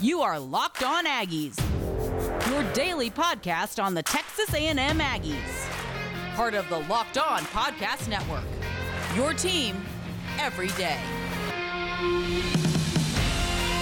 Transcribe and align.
You 0.00 0.22
are 0.22 0.38
Locked 0.40 0.82
On 0.82 1.06
Aggies, 1.06 1.56
your 2.50 2.72
daily 2.72 3.10
podcast 3.10 3.82
on 3.82 3.94
the 3.94 4.02
Texas 4.02 4.52
A&M 4.52 4.76
Aggies. 4.76 5.68
Part 6.34 6.54
of 6.54 6.68
the 6.68 6.80
Locked 6.80 7.16
On 7.16 7.40
Podcast 7.42 8.08
Network. 8.08 8.44
Your 9.14 9.32
team 9.32 9.76
every 10.40 10.68
day. 10.68 10.98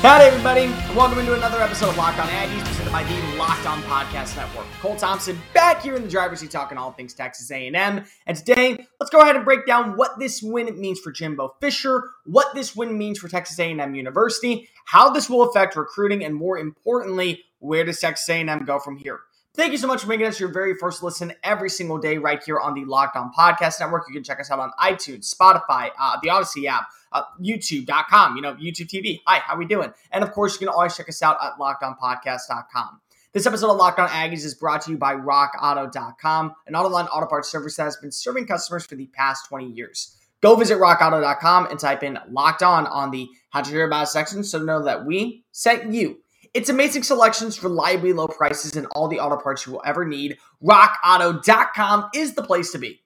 Howdy, 0.02 0.24
everybody. 0.24 0.66
Welcome 0.96 1.20
into 1.20 1.32
another 1.34 1.60
episode 1.60 1.90
of 1.90 1.96
Locked 1.96 2.18
On 2.18 2.26
Aggies, 2.26 2.64
presented 2.66 2.90
by 2.90 3.04
the 3.04 3.36
Locked 3.36 3.66
On 3.66 3.80
Podcast 3.84 4.36
Network. 4.36 4.66
Cole 4.80 4.96
Thompson 4.96 5.38
back 5.54 5.80
here 5.80 5.94
in 5.94 6.02
the 6.02 6.08
driver's 6.08 6.40
seat 6.40 6.50
talking 6.50 6.76
all 6.76 6.90
things 6.90 7.14
Texas 7.14 7.48
A&M. 7.52 8.04
And 8.26 8.36
today, 8.36 8.84
let's 8.98 9.10
go 9.10 9.20
ahead 9.20 9.36
and 9.36 9.44
break 9.44 9.64
down 9.64 9.96
what 9.96 10.18
this 10.18 10.42
win 10.42 10.76
means 10.80 10.98
for 10.98 11.12
Jimbo 11.12 11.54
Fisher, 11.60 12.10
what 12.24 12.52
this 12.52 12.74
win 12.74 12.98
means 12.98 13.20
for 13.20 13.28
Texas 13.28 13.56
A&M 13.60 13.94
University, 13.94 14.68
how 14.86 15.08
this 15.08 15.30
will 15.30 15.48
affect 15.48 15.76
recruiting, 15.76 16.24
and 16.24 16.34
more 16.34 16.58
importantly, 16.58 17.44
where 17.60 17.84
does 17.84 18.00
Texas 18.00 18.28
A&M 18.28 18.64
go 18.64 18.80
from 18.80 18.96
here? 18.96 19.20
Thank 19.54 19.70
you 19.70 19.78
so 19.78 19.86
much 19.86 20.02
for 20.02 20.08
making 20.08 20.26
us 20.26 20.40
your 20.40 20.52
very 20.52 20.74
first 20.74 21.04
listen 21.04 21.32
every 21.44 21.70
single 21.70 21.98
day 21.98 22.18
right 22.18 22.42
here 22.42 22.58
on 22.58 22.74
the 22.74 22.84
Locked 22.86 23.14
On 23.14 23.30
Podcast 23.32 23.78
Network. 23.78 24.06
You 24.08 24.14
can 24.14 24.24
check 24.24 24.40
us 24.40 24.50
out 24.50 24.58
on 24.58 24.72
iTunes, 24.80 25.32
Spotify, 25.32 25.90
uh, 25.96 26.16
the 26.24 26.30
Odyssey 26.30 26.66
app, 26.66 26.88
uh, 27.12 27.22
YouTube.com, 27.40 28.36
you 28.36 28.42
know, 28.42 28.54
YouTube 28.54 28.88
TV. 28.88 29.20
Hi, 29.26 29.38
how 29.38 29.56
we 29.56 29.64
doing? 29.64 29.92
And 30.10 30.24
of 30.24 30.32
course, 30.32 30.54
you 30.54 30.66
can 30.66 30.68
always 30.68 30.96
check 30.96 31.08
us 31.08 31.22
out 31.22 31.36
at 31.42 31.58
LockedOnPodcast.com. 31.58 33.00
This 33.32 33.46
episode 33.46 33.70
of 33.70 33.78
Locked 33.78 33.98
On 33.98 34.08
Aggies 34.10 34.44
is 34.44 34.54
brought 34.54 34.82
to 34.82 34.90
you 34.90 34.98
by 34.98 35.14
RockAuto.com, 35.14 36.54
an 36.66 36.76
online 36.76 37.06
auto 37.06 37.26
parts 37.26 37.50
service 37.50 37.76
that 37.76 37.84
has 37.84 37.96
been 37.96 38.12
serving 38.12 38.46
customers 38.46 38.84
for 38.84 38.94
the 38.94 39.06
past 39.06 39.48
20 39.48 39.70
years. 39.70 40.18
Go 40.42 40.54
visit 40.54 40.76
RockAuto.com 40.76 41.68
and 41.68 41.78
type 41.78 42.02
in 42.02 42.18
Locked 42.30 42.62
On 42.62 42.86
on 42.86 43.10
the 43.10 43.28
How 43.48 43.62
to 43.62 43.70
Hear 43.70 43.86
About 43.86 44.08
section 44.08 44.44
so 44.44 44.58
know 44.58 44.84
that 44.84 45.06
we 45.06 45.44
sent 45.52 45.94
you. 45.94 46.18
It's 46.52 46.68
amazing 46.68 47.04
selections, 47.04 47.62
reliably 47.62 48.12
low 48.12 48.28
prices, 48.28 48.76
and 48.76 48.86
all 48.94 49.08
the 49.08 49.20
auto 49.20 49.38
parts 49.38 49.64
you 49.64 49.72
will 49.72 49.82
ever 49.86 50.04
need. 50.04 50.36
RockAuto.com 50.62 52.10
is 52.14 52.34
the 52.34 52.42
place 52.42 52.72
to 52.72 52.78
be. 52.78 53.01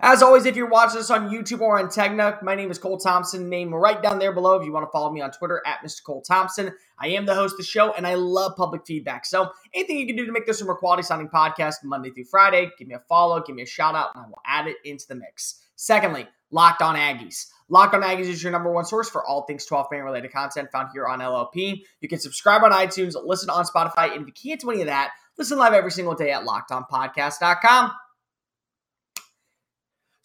As 0.00 0.22
always, 0.22 0.46
if 0.46 0.54
you're 0.54 0.68
watching 0.68 1.00
us 1.00 1.10
on 1.10 1.28
YouTube 1.28 1.60
or 1.60 1.78
on 1.78 1.86
Tegna, 1.86 2.40
my 2.40 2.54
name 2.54 2.70
is 2.70 2.78
Cole 2.78 2.98
Thompson. 2.98 3.48
Name 3.48 3.74
right 3.74 4.00
down 4.00 4.20
there 4.20 4.32
below 4.32 4.54
if 4.54 4.64
you 4.64 4.72
want 4.72 4.86
to 4.86 4.90
follow 4.92 5.10
me 5.12 5.20
on 5.20 5.32
Twitter 5.32 5.60
at 5.66 5.80
Mr. 5.84 6.04
Cole 6.04 6.22
Thompson. 6.22 6.72
I 7.00 7.08
am 7.08 7.26
the 7.26 7.34
host 7.34 7.54
of 7.54 7.58
the 7.58 7.64
show 7.64 7.92
and 7.92 8.06
I 8.06 8.14
love 8.14 8.56
public 8.56 8.86
feedback. 8.86 9.26
So 9.26 9.50
anything 9.74 9.98
you 9.98 10.06
can 10.06 10.14
do 10.14 10.24
to 10.24 10.30
make 10.30 10.46
this 10.46 10.60
a 10.60 10.64
more 10.64 10.76
quality 10.76 11.02
sounding 11.02 11.28
podcast 11.28 11.76
Monday 11.82 12.10
through 12.10 12.26
Friday, 12.26 12.70
give 12.78 12.86
me 12.86 12.94
a 12.94 13.02
follow, 13.08 13.42
give 13.42 13.56
me 13.56 13.62
a 13.62 13.66
shout 13.66 13.96
out, 13.96 14.10
and 14.14 14.24
I 14.24 14.28
will 14.28 14.40
add 14.46 14.68
it 14.68 14.76
into 14.84 15.04
the 15.08 15.16
mix. 15.16 15.62
Secondly, 15.74 16.28
Locked 16.52 16.80
On 16.80 16.94
Aggies. 16.94 17.46
Locked 17.68 17.94
On 17.94 18.02
Aggies 18.02 18.28
is 18.28 18.42
your 18.42 18.52
number 18.52 18.70
one 18.70 18.84
source 18.84 19.10
for 19.10 19.26
all 19.26 19.42
things 19.42 19.66
12 19.66 19.88
man 19.90 20.04
related 20.04 20.32
content 20.32 20.70
found 20.70 20.90
here 20.92 21.06
on 21.06 21.18
LLP. 21.18 21.82
You 22.00 22.08
can 22.08 22.20
subscribe 22.20 22.62
on 22.62 22.70
iTunes, 22.70 23.16
listen 23.22 23.50
on 23.50 23.64
Spotify, 23.64 24.12
and 24.12 24.22
if 24.22 24.28
you 24.28 24.50
can't 24.50 24.60
do 24.60 24.70
any 24.70 24.82
of 24.82 24.86
that, 24.86 25.10
listen 25.36 25.58
live 25.58 25.72
every 25.72 25.90
single 25.90 26.14
day 26.14 26.30
at 26.30 26.44
lockedonpodcast.com. 26.44 27.92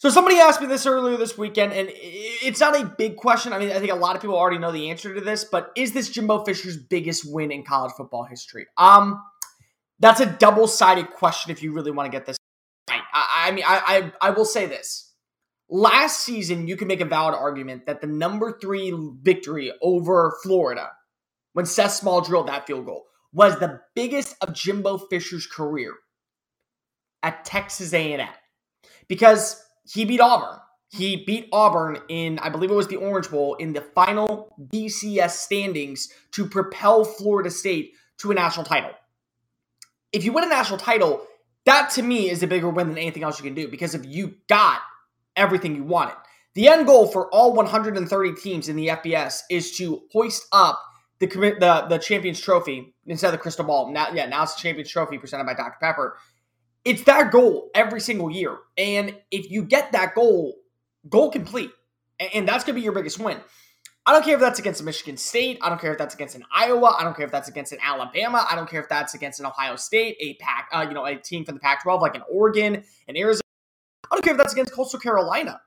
So 0.04 0.10
somebody 0.10 0.36
asked 0.36 0.60
me 0.60 0.66
this 0.66 0.84
earlier 0.84 1.16
this 1.16 1.38
weekend, 1.38 1.72
and 1.72 1.88
it's 1.90 2.60
not 2.60 2.78
a 2.78 2.84
big 2.84 3.16
question. 3.16 3.54
I 3.54 3.58
mean, 3.58 3.70
I 3.70 3.78
think 3.78 3.90
a 3.90 3.94
lot 3.94 4.14
of 4.14 4.20
people 4.20 4.36
already 4.36 4.58
know 4.58 4.70
the 4.70 4.90
answer 4.90 5.14
to 5.14 5.20
this, 5.22 5.44
but 5.44 5.72
is 5.76 5.94
this 5.94 6.10
Jimbo 6.10 6.44
Fisher's 6.44 6.76
biggest 6.76 7.24
win 7.24 7.50
in 7.50 7.64
college 7.64 7.92
football 7.96 8.24
history? 8.24 8.66
Um, 8.76 9.18
that's 10.00 10.20
a 10.20 10.26
double-sided 10.26 11.12
question 11.12 11.52
if 11.52 11.62
you 11.62 11.72
really 11.72 11.90
want 11.90 12.04
to 12.04 12.10
get 12.10 12.26
this 12.26 12.36
right. 12.90 13.00
I, 13.14 13.46
I 13.46 13.50
mean, 13.52 13.64
I, 13.66 14.12
I 14.20 14.28
I 14.28 14.30
will 14.32 14.44
say 14.44 14.66
this. 14.66 15.10
Last 15.70 16.20
season, 16.20 16.68
you 16.68 16.76
can 16.76 16.86
make 16.86 17.00
a 17.00 17.06
valid 17.06 17.34
argument 17.34 17.86
that 17.86 18.02
the 18.02 18.06
number 18.06 18.58
three 18.60 18.92
victory 19.22 19.72
over 19.80 20.36
Florida, 20.42 20.90
when 21.54 21.64
Seth 21.64 21.92
Small 21.92 22.20
drilled 22.20 22.48
that 22.48 22.66
field 22.66 22.84
goal, 22.84 23.06
was 23.32 23.58
the 23.58 23.80
biggest 23.94 24.36
of 24.42 24.52
Jimbo 24.52 24.98
Fisher's 24.98 25.46
career 25.46 25.94
at 27.22 27.46
Texas 27.46 27.94
A&M 27.94 28.28
because 29.08 29.62
he 29.90 30.04
beat 30.04 30.20
Auburn. 30.20 30.58
He 30.90 31.24
beat 31.24 31.48
Auburn 31.52 31.98
in, 32.08 32.38
I 32.38 32.50
believe 32.50 32.70
it 32.70 32.74
was 32.74 32.88
the 32.88 32.96
Orange 32.96 33.30
Bowl, 33.30 33.54
in 33.54 33.72
the 33.72 33.80
final 33.80 34.54
BCS 34.72 35.30
standings 35.30 36.08
to 36.32 36.46
propel 36.46 37.04
Florida 37.04 37.50
State 37.50 37.92
to 38.18 38.30
a 38.30 38.34
national 38.34 38.64
title. 38.64 38.90
If 40.12 40.24
you 40.24 40.32
win 40.32 40.44
a 40.44 40.48
national 40.48 40.78
title, 40.78 41.26
that 41.66 41.90
to 41.90 42.02
me 42.02 42.30
is 42.30 42.42
a 42.42 42.46
bigger 42.46 42.68
win 42.68 42.88
than 42.88 42.98
anything 42.98 43.24
else 43.24 43.38
you 43.38 43.44
can 43.44 43.54
do 43.54 43.68
because 43.68 43.94
if 43.94 44.06
you 44.06 44.34
got 44.48 44.80
everything 45.36 45.74
you 45.74 45.82
wanted. 45.82 46.14
The 46.54 46.68
end 46.68 46.86
goal 46.86 47.08
for 47.08 47.28
all 47.32 47.52
130 47.52 48.34
teams 48.40 48.68
in 48.68 48.76
the 48.76 48.88
FBS 48.88 49.40
is 49.50 49.76
to 49.78 50.02
hoist 50.12 50.46
up 50.52 50.80
the 51.18 51.26
the, 51.26 51.86
the 51.88 51.98
Champions 51.98 52.40
Trophy 52.40 52.94
instead 53.06 53.28
of 53.28 53.32
the 53.32 53.38
Crystal 53.38 53.64
Ball. 53.64 53.92
Now, 53.92 54.08
yeah, 54.12 54.26
now 54.26 54.44
it's 54.44 54.54
the 54.54 54.60
Champions 54.60 54.90
Trophy 54.90 55.18
presented 55.18 55.44
by 55.44 55.54
Dr. 55.54 55.76
Pepper 55.80 56.16
it's 56.84 57.02
that 57.04 57.32
goal 57.32 57.70
every 57.74 58.00
single 58.00 58.30
year. 58.30 58.58
And 58.76 59.16
if 59.30 59.50
you 59.50 59.62
get 59.62 59.92
that 59.92 60.14
goal, 60.14 60.54
goal 61.08 61.30
complete, 61.30 61.70
and 62.34 62.46
that's 62.46 62.64
going 62.64 62.74
to 62.74 62.80
be 62.80 62.82
your 62.82 62.92
biggest 62.92 63.18
win. 63.18 63.38
I 64.06 64.12
don't 64.12 64.22
care 64.22 64.34
if 64.34 64.40
that's 64.40 64.58
against 64.58 64.84
Michigan 64.84 65.16
State. 65.16 65.58
I 65.62 65.70
don't 65.70 65.80
care 65.80 65.92
if 65.92 65.98
that's 65.98 66.14
against 66.14 66.34
an 66.36 66.44
Iowa. 66.54 66.94
I 66.98 67.04
don't 67.04 67.16
care 67.16 67.24
if 67.24 67.32
that's 67.32 67.48
against 67.48 67.72
an 67.72 67.78
Alabama. 67.82 68.46
I 68.48 68.54
don't 68.54 68.68
care 68.68 68.82
if 68.82 68.88
that's 68.88 69.14
against 69.14 69.40
an 69.40 69.46
Ohio 69.46 69.76
State, 69.76 70.16
a 70.20 70.34
pack, 70.34 70.68
uh, 70.72 70.84
you 70.86 70.92
know, 70.92 71.06
a 71.06 71.16
team 71.16 71.46
from 71.46 71.54
the 71.54 71.60
Pac-12 71.60 72.02
like 72.02 72.14
an 72.14 72.22
Oregon, 72.30 72.84
an 73.08 73.16
Arizona. 73.16 73.40
I 74.10 74.16
don't 74.16 74.22
care 74.22 74.34
if 74.34 74.38
that's 74.38 74.52
against 74.52 74.74
Coastal 74.74 75.00
Carolina. 75.00 75.60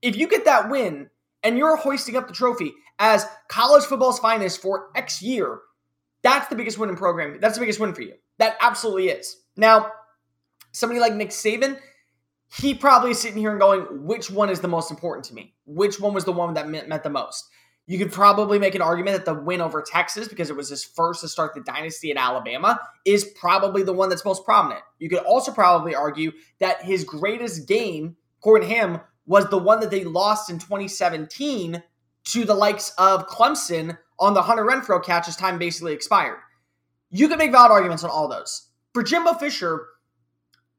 If 0.00 0.16
you 0.16 0.28
get 0.28 0.44
that 0.44 0.70
win 0.70 1.10
and 1.42 1.58
you're 1.58 1.76
hoisting 1.76 2.16
up 2.16 2.28
the 2.28 2.34
trophy 2.34 2.72
as 3.00 3.26
college 3.48 3.82
football's 3.84 4.20
finest 4.20 4.62
for 4.62 4.90
X 4.94 5.20
year, 5.20 5.58
that's 6.22 6.46
the 6.46 6.54
biggest 6.54 6.78
win 6.78 6.88
in 6.88 6.96
programming. 6.96 7.40
That's 7.40 7.54
the 7.54 7.60
biggest 7.60 7.80
win 7.80 7.94
for 7.94 8.02
you. 8.02 8.14
That 8.38 8.56
absolutely 8.60 9.08
is. 9.08 9.36
Now, 9.56 9.90
somebody 10.72 11.00
like 11.00 11.14
Nick 11.14 11.30
Saban, 11.30 11.78
he 12.58 12.74
probably 12.74 13.12
is 13.12 13.20
sitting 13.20 13.38
here 13.38 13.50
and 13.50 13.60
going, 13.60 14.04
which 14.04 14.30
one 14.30 14.50
is 14.50 14.60
the 14.60 14.68
most 14.68 14.90
important 14.90 15.24
to 15.26 15.34
me? 15.34 15.54
Which 15.64 15.98
one 15.98 16.12
was 16.12 16.24
the 16.24 16.32
one 16.32 16.54
that 16.54 16.68
meant, 16.68 17.02
the 17.02 17.10
most? 17.10 17.48
You 17.86 17.98
could 17.98 18.12
probably 18.12 18.58
make 18.58 18.74
an 18.74 18.82
argument 18.82 19.16
that 19.16 19.24
the 19.24 19.40
win 19.40 19.60
over 19.60 19.82
Texas, 19.82 20.28
because 20.28 20.50
it 20.50 20.56
was 20.56 20.68
his 20.68 20.84
first 20.84 21.22
to 21.22 21.28
start 21.28 21.54
the 21.54 21.62
dynasty 21.62 22.10
in 22.10 22.18
Alabama, 22.18 22.78
is 23.04 23.24
probably 23.24 23.82
the 23.82 23.92
one 23.92 24.08
that's 24.08 24.24
most 24.24 24.44
prominent. 24.44 24.82
You 24.98 25.08
could 25.08 25.20
also 25.20 25.50
probably 25.50 25.94
argue 25.94 26.32
that 26.60 26.82
his 26.82 27.04
greatest 27.04 27.66
game, 27.66 28.16
according 28.40 28.68
to 28.68 28.74
him, 28.74 29.00
was 29.26 29.48
the 29.48 29.58
one 29.58 29.80
that 29.80 29.90
they 29.90 30.04
lost 30.04 30.50
in 30.50 30.58
2017 30.58 31.82
to 32.24 32.44
the 32.44 32.54
likes 32.54 32.90
of 32.98 33.28
Clemson 33.28 33.98
on 34.18 34.34
the 34.34 34.42
Hunter 34.42 34.64
Renfrow 34.64 35.02
catch 35.02 35.26
as 35.26 35.36
time 35.36 35.58
basically 35.58 35.92
expired. 35.92 36.38
You 37.10 37.28
could 37.28 37.38
make 37.38 37.50
valid 37.50 37.72
arguments 37.72 38.04
on 38.04 38.10
all 38.10 38.28
those. 38.28 38.68
For 38.94 39.02
Jimbo 39.02 39.34
Fisher, 39.34 39.86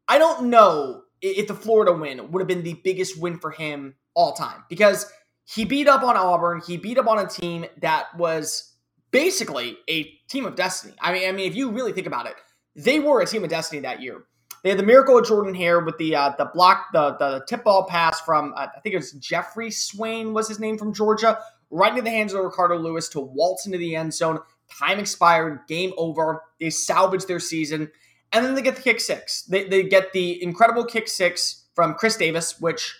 I 0.08 0.18
don't 0.18 0.50
know 0.50 1.04
if 1.22 1.48
the 1.48 1.56
Florida 1.56 1.94
win 1.94 2.32
would 2.32 2.42
have 2.42 2.48
been 2.48 2.64
the 2.64 2.80
biggest 2.84 3.20
win 3.20 3.40
for 3.40 3.52
him 3.52 3.96
all 4.14 4.34
time 4.34 4.64
because 4.70 5.12
he 5.46 5.66
beat 5.66 5.88
up 5.88 6.04
on 6.04 6.18
Auburn. 6.18 6.62
He 6.66 6.78
beat 6.78 6.98
up 6.98 7.08
on 7.08 7.20
a 7.20 7.28
team 7.28 7.66
that 7.82 8.16
was 8.18 8.74
basically 9.12 9.78
a 9.90 10.04
team 10.30 10.46
of 10.46 10.56
destiny. 10.56 10.94
I 11.00 11.14
mean, 11.14 11.30
I 11.30 11.32
mean, 11.32 11.50
if 11.50 11.56
you 11.56 11.72
really 11.72 11.94
think 11.94 12.08
about 12.08 12.28
it, 12.28 12.36
they 12.76 13.00
were 13.00 13.22
a 13.22 13.26
team 13.26 13.44
of 13.44 13.50
destiny 13.50 13.82
that 13.82 14.02
year. 14.02 14.26
They 14.64 14.70
had 14.70 14.80
the 14.80 14.84
miracle 14.84 15.18
of 15.18 15.26
Jordan 15.26 15.54
Hare 15.54 15.82
with 15.82 15.98
the 15.98 16.16
uh, 16.16 16.34
the 16.38 16.46
block 16.46 16.88
the 16.94 17.18
the 17.18 17.44
tip 17.48 17.66
ball 17.66 17.86
pass 17.86 18.22
from 18.22 18.54
uh, 18.56 18.68
I 18.76 18.80
think 18.80 18.94
it 18.94 18.98
was 18.98 19.12
Jeffrey 19.14 19.72
Swain 19.72 20.34
was 20.34 20.48
his 20.48 20.60
name 20.60 20.78
from 20.78 20.94
Georgia, 20.94 21.38
right 21.70 21.92
into 21.92 22.02
the 22.02 22.10
hands 22.10 22.34
of 22.34 22.44
Ricardo 22.44 22.78
Louis 22.78 23.08
to 23.10 23.20
waltz 23.20 23.66
into 23.66 23.78
the 23.78 23.96
end 23.96 24.14
zone. 24.14 24.40
Time 24.80 25.00
expired, 25.00 25.60
game 25.68 25.92
over. 25.98 26.44
They 26.60 26.70
salvaged 26.70 27.28
their 27.28 27.42
season 27.42 27.92
and 28.34 28.44
then 28.44 28.56
they 28.56 28.62
get 28.62 28.76
the 28.76 28.82
kick 28.82 29.00
six. 29.00 29.44
They, 29.44 29.66
they 29.66 29.84
get 29.84 30.12
the 30.12 30.42
incredible 30.44 30.86
kick 30.86 31.08
six 31.08 31.66
from 31.76 31.94
Chris 31.94 32.18
Davis, 32.18 32.60
which 32.60 32.96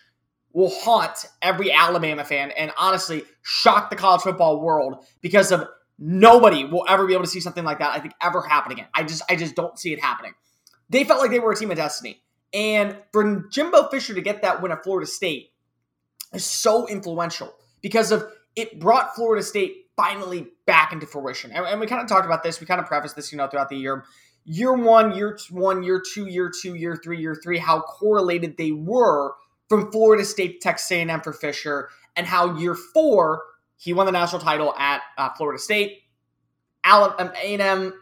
will 0.54 0.70
haunt 0.70 1.26
every 1.42 1.72
Alabama 1.72 2.24
fan 2.24 2.52
and 2.52 2.72
honestly 2.78 3.24
shock 3.42 3.90
the 3.90 3.96
college 3.96 4.22
football 4.22 4.62
world 4.62 5.06
because 5.22 5.52
of 5.52 5.68
nobody 5.98 6.64
will 6.64 6.86
ever 6.88 7.08
be 7.08 7.14
able 7.14 7.24
to 7.24 7.30
see 7.30 7.40
something 7.40 7.64
like 7.64 7.80
that. 7.80 7.92
I 7.92 8.00
think 8.00 8.14
ever 8.22 8.42
happen 8.42 8.72
again. 8.72 8.88
I 8.94 9.04
just 9.04 9.24
I 9.30 9.36
just 9.36 9.56
don't 9.56 9.78
see 9.78 9.92
it 9.92 10.00
happening. 10.00 10.34
They 10.90 11.04
felt 11.04 11.22
like 11.22 11.32
they 11.32 11.40
were 11.40 11.52
a 11.52 11.56
team 11.56 11.72
of 11.72 11.78
destiny, 11.78 12.22
and 12.54 12.96
for 13.12 13.48
Jimbo 13.52 13.90
Fisher 13.90 14.14
to 14.14 14.22
get 14.22 14.44
that 14.44 14.62
win 14.62 14.72
at 14.72 14.84
Florida 14.84 15.08
State 15.08 15.52
is 16.34 16.46
so 16.46 16.88
influential 16.88 17.52
because 17.82 18.12
of 18.12 18.26
it 18.56 18.80
brought 18.80 19.16
Florida 19.16 19.44
State 19.44 19.88
finally 19.96 20.48
back 20.66 20.94
into 20.94 21.08
fruition. 21.08 21.52
And, 21.52 21.66
and 21.66 21.80
we 21.80 21.88
kind 21.88 22.02
of 22.02 22.08
talked 22.08 22.26
about 22.26 22.44
this. 22.44 22.60
We 22.60 22.68
kind 22.68 22.80
of 22.80 22.88
prefaced 22.88 23.16
this, 23.16 23.32
you 23.32 23.38
know, 23.38 23.48
throughout 23.48 23.70
the 23.70 23.78
year 23.78 24.06
year 24.46 24.74
one, 24.74 25.16
year 25.16 25.38
one, 25.50 25.84
year 25.84 26.02
two, 26.14 26.28
year 26.28 26.52
two, 26.62 26.76
year 26.76 27.00
three, 27.04 27.20
year 27.20 27.40
three, 27.42 27.58
how 27.58 27.82
correlated 27.82 28.58
they 28.58 28.72
were 28.72 29.34
from 29.70 29.92
Florida 29.92 30.26
State 30.26 30.62
Texas 30.62 30.92
A&M 30.92 31.22
for 31.22 31.34
Fisher, 31.34 31.90
and 32.16 32.28
how 32.28 32.58
year 32.58 32.76
four 32.76 33.44
he 33.78 33.94
won 33.94 34.06
the 34.06 34.12
national 34.12 34.42
title 34.42 34.74
at 34.78 35.02
uh, 35.18 35.30
Florida 35.36 35.60
State. 35.60 36.04
A&M, 36.86 37.94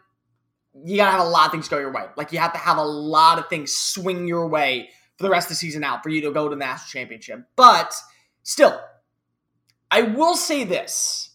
you 0.83 0.97
gotta 0.97 1.11
have 1.11 1.21
a 1.21 1.29
lot 1.29 1.45
of 1.45 1.51
things 1.51 1.67
go 1.67 1.79
your 1.79 1.91
way. 1.91 2.05
Like 2.17 2.31
you 2.31 2.39
have 2.39 2.53
to 2.53 2.59
have 2.59 2.77
a 2.77 2.83
lot 2.83 3.39
of 3.39 3.47
things 3.47 3.73
swing 3.73 4.27
your 4.27 4.47
way 4.47 4.89
for 5.17 5.23
the 5.23 5.29
rest 5.29 5.47
of 5.47 5.49
the 5.49 5.55
season 5.55 5.83
out 5.83 6.03
for 6.03 6.09
you 6.09 6.21
to 6.21 6.31
go 6.31 6.49
to 6.49 6.55
the 6.55 6.59
national 6.59 6.87
championship. 6.87 7.47
But 7.55 7.93
still, 8.43 8.79
I 9.89 10.01
will 10.03 10.35
say 10.35 10.63
this: 10.63 11.31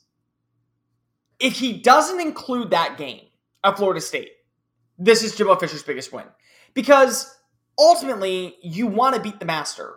If 1.39 1.55
he 1.55 1.75
doesn't 1.75 2.21
include 2.21 2.71
that 2.71 2.99
game 2.99 3.27
at 3.63 3.77
Florida 3.77 4.01
State, 4.01 4.31
this 4.99 5.23
is 5.23 5.35
Jimbo 5.37 5.57
Fisher's 5.57 5.83
biggest 5.83 6.13
win. 6.13 6.25
Because 6.75 7.35
ultimately, 7.79 8.57
you 8.63 8.87
want 8.87 9.15
to 9.15 9.21
beat 9.21 9.39
the 9.41 9.47
master. 9.47 9.95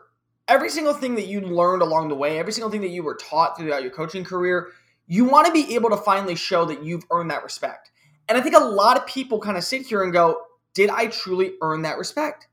Every 0.48 0.70
single 0.70 0.94
thing 0.94 1.16
that 1.16 1.28
you 1.28 1.42
learned 1.42 1.82
along 1.82 2.10
the 2.10 2.16
way, 2.16 2.40
every 2.40 2.52
single 2.52 2.72
thing 2.72 2.82
that 2.82 2.90
you 2.90 3.04
were 3.04 3.16
taught 3.16 3.58
throughout 3.58 3.84
your 3.84 3.92
coaching 3.92 4.24
career, 4.24 4.70
you 5.08 5.26
want 5.26 5.48
to 5.48 5.54
be 5.54 5.76
able 5.76 5.90
to 5.90 5.98
finally 5.98 6.36
show 6.36 6.66
that 6.66 6.84
you've 6.84 7.04
earned 7.12 7.32
that 7.32 7.44
respect. 7.44 7.92
And 8.28 8.38
I 8.38 8.42
think 8.42 8.56
a 8.56 8.64
lot 8.64 8.98
of 8.98 9.06
people 9.08 9.40
kind 9.40 9.58
of 9.58 9.64
sit 9.64 9.88
here 9.88 10.04
and 10.04 10.14
go, 10.14 10.42
Did 10.74 10.90
I 10.90 11.08
truly 11.08 11.54
earn 11.62 11.84
that 11.84 11.98
respect? 11.98 12.48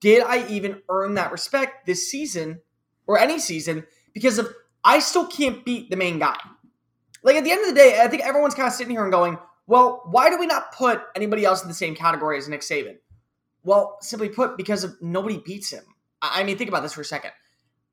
Did 0.00 0.22
I 0.22 0.46
even 0.48 0.80
earn 0.88 1.14
that 1.14 1.32
respect 1.32 1.86
this 1.86 2.08
season 2.08 2.60
or 3.06 3.18
any 3.18 3.38
season? 3.38 3.84
Because 4.12 4.38
of 4.38 4.52
I 4.84 5.00
still 5.00 5.26
can't 5.26 5.64
beat 5.64 5.90
the 5.90 5.96
main 5.96 6.18
guy. 6.18 6.36
Like 7.22 7.36
at 7.36 7.44
the 7.44 7.52
end 7.52 7.62
of 7.62 7.68
the 7.68 7.74
day, 7.74 8.00
I 8.00 8.08
think 8.08 8.24
everyone's 8.24 8.54
kind 8.54 8.66
of 8.66 8.74
sitting 8.74 8.90
here 8.90 9.02
and 9.02 9.12
going, 9.12 9.38
well, 9.72 10.02
why 10.04 10.28
do 10.28 10.36
we 10.36 10.46
not 10.46 10.72
put 10.72 11.00
anybody 11.16 11.46
else 11.46 11.62
in 11.62 11.68
the 11.68 11.72
same 11.72 11.94
category 11.94 12.36
as 12.36 12.46
Nick 12.46 12.60
Saban? 12.60 12.98
Well, 13.64 13.96
simply 14.02 14.28
put, 14.28 14.58
because 14.58 14.86
nobody 15.00 15.38
beats 15.38 15.70
him. 15.70 15.82
I 16.20 16.44
mean, 16.44 16.58
think 16.58 16.68
about 16.68 16.82
this 16.82 16.92
for 16.92 17.00
a 17.00 17.06
second. 17.06 17.30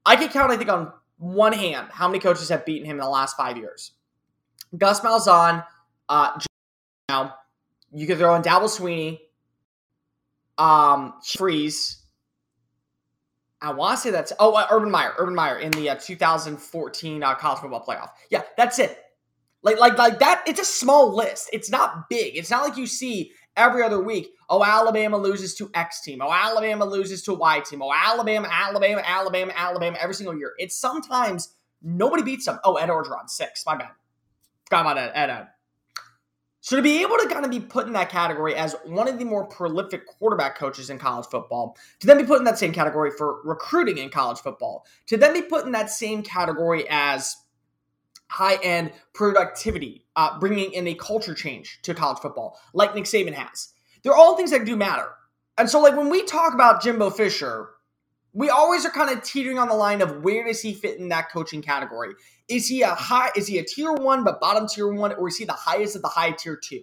I 0.06 0.18
could 0.18 0.32
count, 0.32 0.52
I 0.52 0.58
think, 0.58 0.70
on 0.70 0.92
one 1.20 1.54
hand 1.54 1.88
how 1.90 2.10
many 2.10 2.20
coaches 2.20 2.50
have 2.50 2.66
beaten 2.66 2.86
him 2.86 2.98
in 2.98 3.02
the 3.02 3.10
last 3.10 3.38
five 3.38 3.56
years. 3.56 3.94
Gus 4.78 5.00
Malzahn, 5.00 5.66
uh, 6.10 6.38
now 7.08 7.36
you 7.94 8.06
could 8.06 8.18
throw 8.18 8.36
in 8.36 8.42
Dabo 8.42 8.66
Swinney, 8.66 9.20
um, 10.58 11.14
Freeze. 11.26 12.04
I 13.62 13.72
want 13.72 13.96
to 13.96 14.04
say 14.04 14.12
that's 14.12 14.34
oh 14.38 14.52
uh, 14.52 14.68
Urban 14.70 14.92
Meyer, 14.92 15.14
Urban 15.18 15.34
Meyer 15.34 15.58
in 15.58 15.72
the 15.72 15.92
uh, 15.92 15.96
2014 15.96 17.24
uh, 17.24 17.36
college 17.36 17.62
football 17.62 17.86
playoff. 17.86 18.10
Yeah, 18.30 18.42
that's 18.58 18.80
it. 18.80 18.98
Like 19.62 19.80
like 19.80 19.98
like 19.98 20.20
that. 20.20 20.44
It's 20.48 20.60
a 20.60 20.66
small 20.66 21.16
list. 21.16 21.50
It's 21.52 21.70
not 21.70 22.10
big. 22.10 22.38
It's 22.38 22.50
not 22.50 22.64
like 22.64 22.78
you 22.78 22.88
see 22.88 23.32
every 23.58 23.84
other 23.84 24.02
week. 24.02 24.30
Oh, 24.50 24.64
Alabama 24.64 25.18
loses 25.18 25.54
to 25.56 25.70
X 25.74 26.02
team. 26.02 26.22
Oh, 26.22 26.32
Alabama 26.32 26.86
loses 26.86 27.22
to 27.24 27.34
Y 27.34 27.60
team. 27.60 27.82
Oh, 27.82 27.94
Alabama, 27.94 28.48
Alabama, 28.50 29.04
Alabama, 29.06 29.54
Alabama 29.56 29.98
every 30.00 30.16
single 30.16 30.38
year. 30.38 30.54
It's 30.58 30.80
sometimes 30.80 31.54
nobody 31.82 32.24
beats 32.24 32.46
them. 32.46 32.60
Oh, 32.64 32.76
Ed 32.76 32.90
Orgeron 32.90 33.30
six. 33.30 33.64
My 33.66 33.76
bad. 33.76 33.92
Forgot 34.66 34.82
about 34.82 34.98
Ed. 34.98 35.12
Ed. 35.14 35.30
Ed. 35.30 35.48
So 36.62 36.76
to 36.76 36.82
be 36.82 37.02
able 37.02 37.18
to 37.18 37.28
kind 37.30 37.46
of 37.46 37.52
be 37.52 37.60
put 37.60 37.88
in 37.88 37.94
that 37.94 38.10
category 38.10 38.54
as 38.54 38.76
one 38.86 39.08
of 39.08 39.18
the 39.18 39.26
more 39.26 39.46
prolific 39.46 40.06
quarterback 40.06 40.58
coaches 40.58 40.90
in 40.90 41.00
college 41.00 41.26
football, 41.26 41.78
to 42.00 42.08
then 42.08 42.18
be 42.18 42.26
put 42.26 42.40
in 42.40 42.44
that 42.44 42.60
same 42.60 42.74
category 42.74 43.12
for 43.12 43.42
recruiting 43.44 43.98
in 43.98 44.10
college 44.10 44.40
football, 44.40 44.86
to 45.08 45.18
then 45.18 45.34
be 45.34 45.42
put 45.42 45.66
in 45.66 45.72
that 45.72 45.90
same 45.90 46.22
category 46.22 46.86
as 46.90 47.36
high 48.30 48.56
end 48.64 48.92
productivity, 49.14 50.06
uh, 50.16 50.40
bringing 50.40 50.72
in 50.72 50.88
a 50.88 50.94
culture 50.94 51.34
change 51.34 51.80
to 51.82 51.94
college 51.94 52.20
football, 52.20 52.60
like 52.74 52.96
Nick 52.96 53.06
Saban 53.06 53.34
has. 53.34 53.74
They're 54.04 54.16
all 54.16 54.38
things 54.38 54.52
that 54.52 54.66
do 54.66 54.76
matter. 54.76 55.10
And 55.58 55.70
so, 55.70 55.82
like 55.82 55.98
when 55.98 56.10
we 56.10 56.24
talk 56.24 56.54
about 56.54 56.82
Jimbo 56.82 57.10
Fisher, 57.10 57.72
we 58.34 58.50
always 58.50 58.86
are 58.86 58.92
kind 58.92 59.10
of 59.10 59.24
teetering 59.24 59.58
on 59.58 59.68
the 59.68 59.76
line 59.76 60.02
of 60.02 60.24
where 60.24 60.46
does 60.46 60.62
he 60.62 60.74
fit 60.74 61.00
in 61.00 61.10
that 61.10 61.32
coaching 61.32 61.62
category? 61.62 62.14
Is 62.48 62.68
he 62.68 62.84
a 62.84 62.90
high? 62.90 63.30
Is 63.36 63.48
he 63.48 63.58
a 63.58 63.64
tier 63.64 63.92
one 63.92 64.24
but 64.24 64.40
bottom 64.40 64.68
tier 64.68 64.88
one, 64.88 65.14
or 65.14 65.28
is 65.28 65.38
he 65.38 65.46
the 65.46 65.54
highest 65.54 65.96
of 65.96 66.02
the 66.02 66.08
high 66.08 66.32
tier 66.32 66.56
two? 66.56 66.82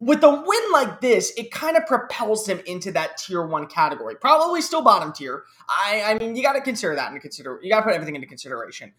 With 0.00 0.22
a 0.24 0.30
win 0.30 0.72
like 0.72 1.00
this, 1.02 1.32
it 1.36 1.50
kind 1.50 1.76
of 1.76 1.86
propels 1.86 2.48
him 2.48 2.60
into 2.66 2.90
that 2.92 3.18
tier 3.18 3.46
one 3.46 3.66
category. 3.66 4.16
Probably 4.16 4.62
still 4.62 4.82
bottom 4.82 5.12
tier. 5.12 5.44
I, 5.68 6.02
I 6.06 6.18
mean, 6.18 6.36
you 6.36 6.42
got 6.42 6.54
to 6.54 6.62
consider 6.62 6.94
that 6.96 7.08
into 7.08 7.20
consider. 7.20 7.60
You 7.62 7.70
got 7.70 7.80
to 7.80 7.82
put 7.84 7.94
everything 7.94 8.14
into 8.14 8.26
consideration. 8.26 8.94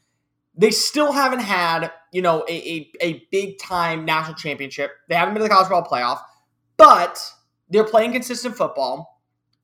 They 0.56 0.72
still 0.72 1.12
haven't 1.12 1.40
had, 1.40 1.92
you 2.12 2.22
know, 2.22 2.46
a, 2.48 2.54
a, 2.54 2.92
a 3.02 3.28
big 3.32 3.58
time 3.60 4.06
national 4.06 4.36
championship. 4.36 4.92
They 5.08 5.16
haven't 5.16 5.34
been 5.34 5.42
to 5.42 5.48
the 5.48 5.54
college 5.54 5.70
football 5.70 5.88
playoff, 5.90 6.22
but 6.78 7.26
they're 7.70 7.86
playing 7.86 8.12
consistent 8.12 8.56
football 8.56 9.12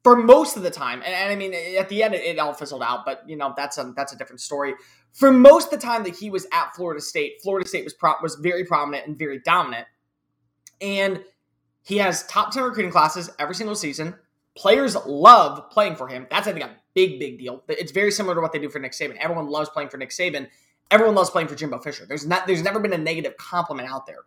for 0.03 0.15
most 0.15 0.55
of 0.55 0.63
the 0.63 0.71
time. 0.71 1.01
And, 1.05 1.13
and 1.13 1.31
I 1.31 1.35
mean, 1.35 1.53
at 1.77 1.89
the 1.89 2.01
end, 2.01 2.15
it, 2.15 2.23
it, 2.23 2.39
all 2.39 2.53
fizzled 2.53 2.81
out. 2.81 3.05
But 3.05 3.27
you 3.27 3.35
know, 3.35 3.53
that's 3.57 3.77
a 3.77 3.91
that's 3.95 4.13
a 4.13 4.17
different 4.17 4.39
story. 4.39 4.73
For 5.11 5.31
most 5.31 5.73
of 5.73 5.79
the 5.79 5.85
time 5.85 6.03
that 6.03 6.15
he 6.15 6.29
was 6.29 6.47
at 6.53 6.73
Florida 6.75 7.01
State, 7.01 7.41
Florida 7.43 7.67
State 7.67 7.83
was 7.83 7.93
pro- 7.93 8.15
was 8.21 8.35
very 8.35 8.63
prominent 8.63 9.05
and 9.07 9.19
very 9.19 9.39
dominant. 9.39 9.85
And 10.79 11.23
he 11.83 11.97
has 11.97 12.25
top 12.27 12.51
ten 12.53 12.63
recruiting 12.63 12.91
classes 12.91 13.29
every 13.37 13.55
single 13.55 13.75
season. 13.75 14.15
Players 14.55 14.95
love 15.05 15.69
playing 15.69 15.97
for 15.97 16.07
him. 16.07 16.25
That's 16.29 16.47
I 16.47 16.53
think 16.53 16.63
a 16.63 16.77
big 16.93 17.19
big 17.19 17.39
deal. 17.39 17.63
It's 17.67 17.91
very 17.91 18.11
similar 18.11 18.35
to 18.35 18.41
what 18.41 18.53
they 18.53 18.59
do 18.59 18.69
for 18.69 18.79
Nick 18.79 18.93
Saban. 18.93 19.17
Everyone 19.17 19.47
loves 19.47 19.69
playing 19.69 19.89
for 19.89 19.97
Nick 19.97 20.11
Saban. 20.11 20.47
Everyone 20.89 21.15
loves 21.15 21.29
playing 21.29 21.47
for 21.47 21.55
Jimbo 21.55 21.79
Fisher. 21.79 22.05
There's 22.05 22.25
not 22.25 22.47
there's 22.47 22.63
never 22.63 22.79
been 22.79 22.93
a 22.93 22.97
negative 22.97 23.35
compliment 23.37 23.89
out 23.89 24.05
there. 24.05 24.19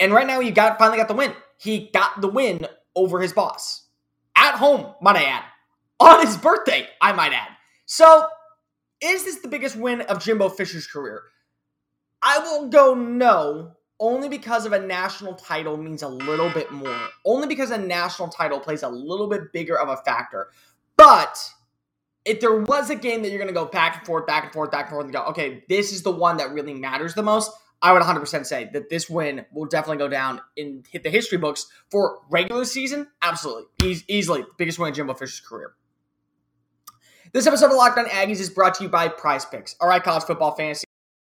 And 0.00 0.12
right 0.12 0.26
now 0.26 0.40
he 0.40 0.50
got 0.50 0.78
finally 0.78 0.98
got 0.98 1.08
the 1.08 1.14
win. 1.14 1.32
He 1.58 1.90
got 1.92 2.20
the 2.20 2.28
win 2.28 2.66
over 2.96 3.20
his 3.20 3.32
boss. 3.32 3.86
At 4.36 4.56
home, 4.56 4.94
might 5.00 5.16
I 5.16 5.24
add. 5.24 5.44
On 6.00 6.26
his 6.26 6.36
birthday, 6.36 6.88
I 7.00 7.12
might 7.12 7.32
add. 7.32 7.50
So, 7.86 8.26
is 9.00 9.24
this 9.24 9.40
the 9.40 9.48
biggest 9.48 9.76
win 9.76 10.00
of 10.02 10.22
Jimbo 10.22 10.48
Fisher's 10.48 10.86
career? 10.86 11.22
I 12.22 12.38
will 12.38 12.68
go 12.68 12.94
no, 12.94 13.76
only 14.00 14.28
because 14.28 14.66
of 14.66 14.72
a 14.72 14.80
national 14.80 15.34
title 15.34 15.76
means 15.76 16.02
a 16.02 16.08
little 16.08 16.50
bit 16.50 16.72
more. 16.72 16.98
Only 17.24 17.46
because 17.46 17.70
a 17.70 17.78
national 17.78 18.28
title 18.28 18.58
plays 18.58 18.82
a 18.82 18.88
little 18.88 19.28
bit 19.28 19.52
bigger 19.52 19.78
of 19.78 19.88
a 19.88 19.96
factor. 19.98 20.48
But 20.96 21.38
if 22.24 22.40
there 22.40 22.56
was 22.56 22.90
a 22.90 22.94
game 22.94 23.22
that 23.22 23.30
you're 23.30 23.38
going 23.38 23.48
to 23.48 23.54
go 23.54 23.64
back 23.64 23.96
and 23.96 24.06
forth, 24.06 24.26
back 24.26 24.44
and 24.44 24.52
forth, 24.52 24.70
back 24.70 24.86
and 24.86 24.90
forth, 24.90 25.04
and 25.04 25.12
go, 25.12 25.24
okay, 25.24 25.64
this 25.68 25.92
is 25.92 26.02
the 26.02 26.10
one 26.10 26.36
that 26.36 26.52
really 26.52 26.74
matters 26.74 27.14
the 27.14 27.22
most, 27.22 27.50
I 27.80 27.92
would 27.92 28.02
100% 28.02 28.46
say 28.46 28.70
that 28.72 28.90
this 28.90 29.10
win 29.10 29.44
will 29.52 29.66
definitely 29.66 29.98
go 29.98 30.08
down 30.08 30.40
and 30.56 30.86
hit 30.88 31.02
the 31.02 31.10
history 31.10 31.38
books 31.38 31.66
for 31.90 32.20
regular 32.30 32.64
season. 32.64 33.08
Absolutely. 33.22 33.64
E- 33.82 34.02
easily 34.08 34.44
biggest 34.56 34.78
win 34.78 34.88
in 34.88 34.94
Jimbo 34.94 35.14
Fisher's 35.14 35.40
career. 35.40 35.72
This 37.32 37.46
episode 37.46 37.66
of 37.66 37.76
Locked 37.76 37.98
On 37.98 38.04
Aggies 38.04 38.40
is 38.40 38.50
brought 38.50 38.74
to 38.74 38.84
you 38.84 38.88
by 38.88 39.08
Prize 39.08 39.44
Picks. 39.44 39.74
All 39.80 39.88
right, 39.88 40.02
college 40.02 40.22
football 40.24 40.54
fantasy. 40.54 40.84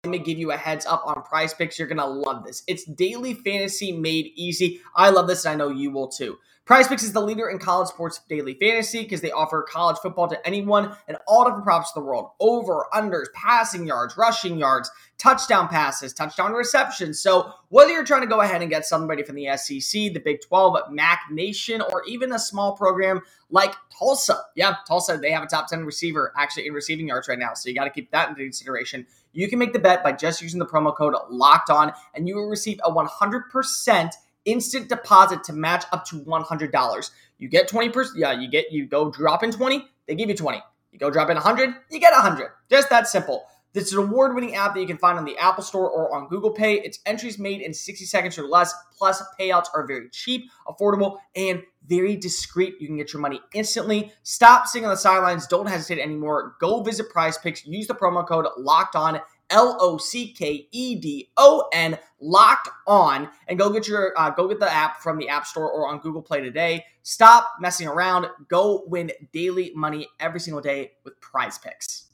Let 0.05 0.11
me 0.11 0.19
give 0.19 0.39
you 0.39 0.53
a 0.53 0.57
heads 0.57 0.85
up 0.85 1.03
on 1.07 1.23
Prize 1.23 1.55
Picks. 1.55 1.79
You're 1.79 1.89
going 1.89 1.99
to 1.99 2.05
love 2.05 2.45
this. 2.45 2.63
It's 2.67 2.85
daily 2.85 3.33
fantasy 3.33 3.93
made 3.93 4.33
easy. 4.35 4.81
I 4.95 5.09
love 5.09 5.29
this, 5.29 5.47
and 5.47 5.53
I 5.53 5.57
know 5.57 5.71
you 5.71 5.93
will 5.93 6.09
too. 6.09 6.37
Prize 6.67 6.89
Picks 6.89 7.03
is 7.03 7.13
the 7.13 7.21
leader 7.21 7.51
in 7.51 7.59
college 7.59 7.89
sports 7.89 8.23
daily 8.27 8.55
fantasy 8.55 9.03
because 9.03 9.21
they 9.21 9.31
offer 9.31 9.67
college 9.69 9.99
football 9.99 10.29
to 10.29 10.47
anyone 10.47 10.97
and 11.07 11.19
all 11.27 11.45
different 11.45 11.65
props 11.65 11.93
in 11.95 12.01
the 12.01 12.07
world. 12.07 12.31
Over, 12.41 12.87
unders, 12.95 13.27
passing 13.35 13.87
yards, 13.87 14.17
rushing 14.17 14.57
yards, 14.57 14.91
touchdown 15.19 15.69
passes, 15.69 16.15
touchdown 16.15 16.55
receptions. 16.55 17.21
So 17.21 17.53
whether 17.69 17.91
you're 17.91 18.03
trying 18.03 18.23
to 18.23 18.27
go 18.27 18.41
ahead 18.41 18.63
and 18.63 18.71
get 18.71 18.87
somebody 18.87 19.23
from 19.23 19.37
the 19.37 19.55
SEC, 19.59 20.15
the 20.15 20.23
Big 20.25 20.41
12, 20.41 20.91
MAC 20.91 21.21
Nation, 21.31 21.83
or 21.83 22.03
even 22.07 22.33
a 22.33 22.39
small 22.39 22.75
program 22.75 23.21
like 23.51 23.75
Tulsa. 23.99 24.41
Yeah, 24.57 24.77
Tulsa, 24.89 25.19
they 25.19 25.33
have 25.33 25.43
a 25.43 25.47
top 25.47 25.69
10 25.69 25.85
receiver 25.85 26.33
actually 26.35 26.67
in 26.67 26.73
receiving 26.73 27.09
yards 27.09 27.29
right 27.29 27.39
now. 27.39 27.53
So 27.53 27.69
you 27.69 27.75
got 27.75 27.85
to 27.85 27.91
keep 27.91 28.11
that 28.13 28.31
into 28.31 28.43
consideration. 28.43 29.07
You 29.35 29.49
can 29.49 29.59
make 29.59 29.75
the 29.75 29.81
bet 29.81 30.03
by 30.03 30.13
just 30.13 30.41
using 30.41 30.61
the 30.61 30.67
promo 30.67 30.97
code 30.97 31.15
locked 31.29 31.69
on 31.69 31.93
and 32.15 32.27
you 32.27 32.37
will 32.37 32.49
receive 32.49 32.81
a 32.83 32.91
100% 32.91 34.11
instant 34.45 34.89
deposit 34.89 35.45
to 35.45 35.53
match 35.53 35.85
up 35.93 36.05
to 36.07 36.17
$100. 36.17 37.11
You 37.39 37.49
get 37.49 37.69
20%, 37.69 38.09
yeah, 38.17 38.33
you 38.33 38.49
get, 38.49 38.73
you 38.73 38.87
go 38.87 39.11
drop 39.11 39.43
in 39.43 39.51
20, 39.51 39.87
they 40.07 40.15
give 40.15 40.29
you 40.29 40.37
20. 40.37 40.63
You 40.93 40.99
go 40.99 41.11
drop 41.11 41.31
in 41.31 41.35
100, 41.35 41.75
you 41.91 42.01
get 42.01 42.13
100. 42.13 42.51
Just 42.71 42.91
that 42.91 43.09
simple. 43.09 43.47
This 43.75 43.89
is 43.89 43.95
an 43.95 44.05
award 44.05 44.37
winning 44.37 44.55
app 44.55 44.75
that 44.75 44.81
you 44.81 44.87
can 44.87 44.99
find 44.99 45.19
on 45.19 45.25
the 45.25 45.37
Apple 45.37 45.65
Store 45.65 45.91
or 45.91 46.15
on 46.15 46.29
Google 46.29 46.53
Pay. 46.53 46.75
It's 46.75 47.01
entries 47.07 47.41
made 47.41 47.61
in 47.61 47.75
60 47.75 48.05
seconds 48.05 48.39
or 48.39 48.45
less, 48.45 48.73
plus 48.97 49.21
payouts 49.39 49.67
are 49.75 49.85
very 49.85 50.09
cheap, 50.11 50.49
affordable, 50.69 51.19
and 51.35 51.61
very 51.85 52.17
discreet. 52.17 52.75
You 52.79 52.87
can 52.87 52.97
get 52.97 53.13
your 53.13 53.21
money 53.21 53.41
instantly. 53.53 54.13
Stop 54.23 54.69
sitting 54.69 54.87
on 54.87 54.93
the 54.93 54.97
sidelines. 54.97 55.49
Don't 55.49 55.67
hesitate 55.67 56.01
anymore. 56.01 56.55
Go 56.61 56.85
visit 56.85 57.11
Prize 57.11 57.37
Picks. 57.37 57.67
Use 57.67 57.89
the 57.89 57.95
promo 57.95 58.25
code 58.25 58.47
LOCKED 58.57 58.95
ON 58.95 59.21
L 59.55 59.79
O 59.81 59.97
C 59.97 60.33
K 60.33 60.69
E 60.71 60.97
D 60.97 61.31
O 61.39 61.69
N, 61.73 61.97
locked 62.21 62.69
on, 62.87 63.31
and 63.49 63.59
go 63.59 63.71
get 63.71 63.89
your 63.89 64.13
uh, 64.19 64.31
go 64.31 64.49
get 64.49 64.61
the 64.61 64.71
app 64.71 65.01
from 65.01 65.17
the 65.17 65.29
App 65.29 65.47
Store 65.47 65.71
or 65.71 65.89
on 65.89 66.01
Google 66.01 66.21
Play 66.21 66.43
today. 66.43 66.85
Stop 67.03 67.49
messing 67.61 67.87
around. 67.87 68.27
Go 68.49 68.85
win 68.87 69.13
daily 69.33 69.73
money 69.75 70.09
every 70.21 70.41
single 70.41 70.61
day 70.61 70.93
with 71.05 71.19
Prize 71.21 71.57
Picks. 71.57 72.09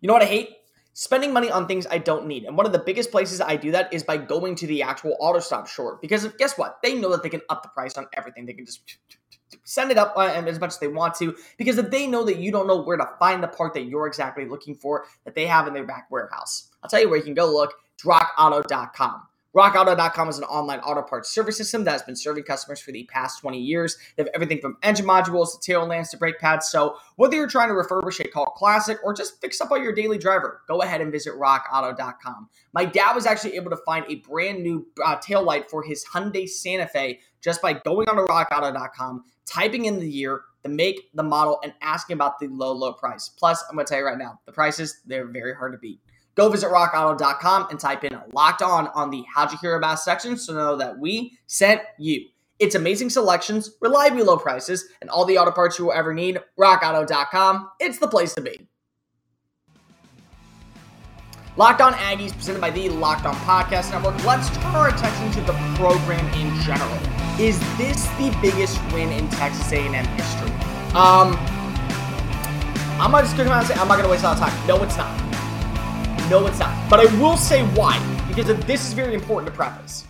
You 0.00 0.08
know 0.08 0.12
what 0.12 0.22
I 0.22 0.26
hate? 0.26 0.50
Spending 0.94 1.32
money 1.32 1.48
on 1.48 1.68
things 1.68 1.86
I 1.88 1.98
don't 1.98 2.26
need. 2.26 2.44
And 2.44 2.56
one 2.56 2.66
of 2.66 2.72
the 2.72 2.80
biggest 2.80 3.12
places 3.12 3.40
I 3.40 3.54
do 3.56 3.70
that 3.70 3.94
is 3.94 4.02
by 4.02 4.16
going 4.16 4.56
to 4.56 4.66
the 4.66 4.82
actual 4.82 5.16
auto 5.20 5.38
stop 5.38 5.68
short. 5.68 6.02
Because 6.02 6.26
guess 6.38 6.58
what? 6.58 6.78
They 6.82 6.94
know 6.94 7.10
that 7.10 7.22
they 7.22 7.28
can 7.28 7.42
up 7.48 7.62
the 7.62 7.68
price 7.68 7.96
on 7.96 8.06
everything. 8.16 8.46
They 8.46 8.52
can 8.52 8.66
just 8.66 8.80
send 9.64 9.90
it 9.90 9.98
up 9.98 10.14
uh, 10.16 10.22
as 10.22 10.60
much 10.60 10.70
as 10.70 10.78
they 10.78 10.88
want 10.88 11.14
to 11.14 11.34
because 11.56 11.78
if 11.78 11.90
they 11.90 12.06
know 12.06 12.24
that 12.24 12.38
you 12.38 12.50
don't 12.50 12.66
know 12.66 12.80
where 12.82 12.96
to 12.96 13.08
find 13.18 13.42
the 13.42 13.48
part 13.48 13.74
that 13.74 13.84
you're 13.84 14.06
exactly 14.06 14.46
looking 14.46 14.74
for 14.74 15.06
that 15.24 15.34
they 15.34 15.46
have 15.46 15.66
in 15.66 15.74
their 15.74 15.86
back 15.86 16.10
warehouse 16.10 16.68
i'll 16.82 16.90
tell 16.90 17.00
you 17.00 17.08
where 17.08 17.18
you 17.18 17.24
can 17.24 17.34
go 17.34 17.50
look 17.52 17.74
rockauto.com 18.04 19.22
RockAuto.com 19.56 20.28
is 20.28 20.38
an 20.38 20.44
online 20.44 20.78
auto 20.80 21.02
parts 21.02 21.30
service 21.30 21.56
system 21.56 21.82
that 21.84 21.92
has 21.92 22.02
been 22.02 22.14
serving 22.14 22.44
customers 22.44 22.80
for 22.80 22.92
the 22.92 23.04
past 23.04 23.40
20 23.40 23.58
years. 23.58 23.96
They 24.14 24.22
have 24.22 24.30
everything 24.34 24.60
from 24.60 24.76
engine 24.82 25.06
modules 25.06 25.52
to 25.52 25.58
tail 25.60 25.86
lamps 25.86 26.10
to 26.10 26.18
brake 26.18 26.38
pads. 26.38 26.68
So 26.68 26.96
whether 27.16 27.34
you're 27.34 27.48
trying 27.48 27.68
to 27.68 27.74
refurbish 27.74 28.20
a 28.20 28.28
cult 28.28 28.54
classic 28.56 28.98
or 29.02 29.14
just 29.14 29.40
fix 29.40 29.60
up 29.60 29.72
on 29.72 29.82
your 29.82 29.94
daily 29.94 30.18
driver, 30.18 30.60
go 30.68 30.82
ahead 30.82 31.00
and 31.00 31.10
visit 31.10 31.32
RockAuto.com. 31.34 32.48
My 32.72 32.84
dad 32.84 33.14
was 33.14 33.24
actually 33.24 33.56
able 33.56 33.70
to 33.70 33.78
find 33.78 34.04
a 34.08 34.16
brand 34.16 34.62
new 34.62 34.86
uh, 35.04 35.16
tail 35.16 35.42
light 35.42 35.70
for 35.70 35.82
his 35.82 36.04
Hyundai 36.04 36.48
Santa 36.48 36.86
Fe 36.86 37.20
just 37.40 37.62
by 37.62 37.72
going 37.72 38.08
onto 38.08 38.26
RockAuto.com, 38.26 39.24
typing 39.46 39.86
in 39.86 39.98
the 39.98 40.08
year, 40.08 40.42
the 40.62 40.68
make, 40.68 41.10
the 41.14 41.22
model, 41.22 41.60
and 41.62 41.72
asking 41.80 42.14
about 42.14 42.38
the 42.38 42.48
low, 42.48 42.72
low 42.72 42.92
price. 42.92 43.28
Plus, 43.28 43.62
I'm 43.68 43.76
going 43.76 43.86
to 43.86 43.90
tell 43.90 44.00
you 44.00 44.06
right 44.06 44.18
now, 44.18 44.40
the 44.46 44.52
prices, 44.52 45.00
they're 45.06 45.26
very 45.26 45.54
hard 45.54 45.72
to 45.72 45.78
beat. 45.78 46.00
Go 46.34 46.48
visit 46.48 46.70
rockauto.com 46.70 47.66
and 47.70 47.80
type 47.80 48.04
in 48.04 48.16
locked 48.32 48.62
on 48.62 48.86
on 48.94 49.10
the 49.10 49.24
How'd 49.34 49.50
You 49.50 49.58
Hear 49.60 49.74
About 49.74 49.98
section 49.98 50.36
so 50.36 50.54
know 50.54 50.76
that 50.76 50.96
we 50.98 51.36
sent 51.46 51.82
you. 51.98 52.26
It's 52.60 52.74
amazing 52.74 53.10
selections, 53.10 53.72
reliably 53.80 54.22
low 54.22 54.36
prices, 54.36 54.84
and 55.00 55.10
all 55.10 55.24
the 55.24 55.38
auto 55.38 55.50
parts 55.50 55.78
you 55.78 55.86
will 55.86 55.92
ever 55.92 56.14
need. 56.14 56.38
RockAuto.com, 56.58 57.70
it's 57.80 57.98
the 57.98 58.08
place 58.08 58.34
to 58.34 58.40
be. 58.40 58.68
Locked 61.56 61.80
On 61.80 61.92
Aggies, 61.94 62.32
presented 62.34 62.60
by 62.60 62.70
the 62.70 62.88
Locked 62.88 63.26
On 63.26 63.34
Podcast 63.34 63.90
Network. 63.90 64.24
Let's 64.24 64.48
turn 64.58 64.76
our 64.76 64.88
attention 64.90 65.32
to 65.32 65.40
the 65.40 65.54
program 65.74 66.24
in 66.34 66.60
general. 66.62 67.27
Is 67.38 67.60
this 67.78 68.04
the 68.18 68.36
biggest 68.42 68.80
win 68.92 69.12
in 69.12 69.28
Texas 69.28 69.70
A&M 69.70 69.92
history? 69.92 70.50
Um, 70.92 71.36
I'm 72.98 73.12
not 73.12 73.22
just 73.22 73.36
to 73.36 73.44
come 73.44 73.52
out 73.52 73.60
and 73.60 73.68
say 73.68 73.74
I'm 73.74 73.86
not 73.86 74.02
to 74.02 74.08
waste 74.08 74.24
a 74.24 74.26
lot 74.26 74.38
of 74.38 74.42
time. 74.42 74.66
No, 74.66 74.82
it's 74.82 74.96
not. 74.96 76.28
No, 76.28 76.44
it's 76.48 76.58
not. 76.58 76.90
But 76.90 76.98
I 76.98 77.04
will 77.20 77.36
say 77.36 77.62
why, 77.76 77.96
because 78.26 78.48
this 78.66 78.84
is 78.84 78.92
very 78.92 79.14
important 79.14 79.52
to 79.52 79.56
preface. 79.56 80.04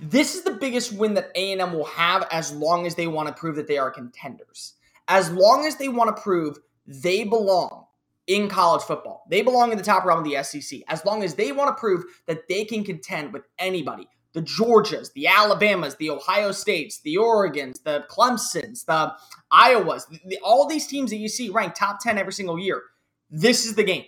This 0.00 0.34
is 0.34 0.42
the 0.42 0.50
biggest 0.50 0.92
win 0.92 1.14
that 1.14 1.30
A&M 1.36 1.72
will 1.72 1.84
have 1.84 2.26
as 2.32 2.50
long 2.50 2.84
as 2.84 2.96
they 2.96 3.06
want 3.06 3.28
to 3.28 3.34
prove 3.34 3.54
that 3.54 3.68
they 3.68 3.78
are 3.78 3.92
contenders. 3.92 4.74
As 5.06 5.30
long 5.30 5.64
as 5.66 5.76
they 5.76 5.86
want 5.86 6.16
to 6.16 6.20
prove 6.20 6.58
they 6.88 7.22
belong 7.22 7.86
in 8.26 8.48
college 8.48 8.82
football. 8.82 9.22
They 9.30 9.42
belong 9.42 9.70
in 9.70 9.78
the 9.78 9.84
top 9.84 10.04
round 10.04 10.26
of 10.26 10.32
the 10.32 10.42
SEC. 10.42 10.80
As 10.88 11.04
long 11.04 11.22
as 11.22 11.34
they 11.34 11.52
want 11.52 11.76
to 11.76 11.80
prove 11.80 12.02
that 12.26 12.48
they 12.48 12.64
can 12.64 12.82
contend 12.82 13.32
with 13.32 13.44
anybody, 13.60 14.08
the 14.32 14.42
Georgias, 14.42 15.12
the 15.12 15.26
Alabamas, 15.26 15.96
the 15.96 16.10
Ohio 16.10 16.52
States, 16.52 17.00
the 17.00 17.16
Oregons, 17.16 17.82
the 17.82 18.04
Clemsons, 18.08 18.84
the 18.86 19.12
Iowas, 19.52 20.04
the, 20.24 20.38
all 20.42 20.66
these 20.66 20.86
teams 20.86 21.10
that 21.10 21.16
you 21.16 21.28
see 21.28 21.50
ranked 21.50 21.76
top 21.76 22.00
10 22.00 22.18
every 22.18 22.32
single 22.32 22.58
year. 22.58 22.82
This 23.30 23.66
is 23.66 23.74
the 23.74 23.84
game. 23.84 24.04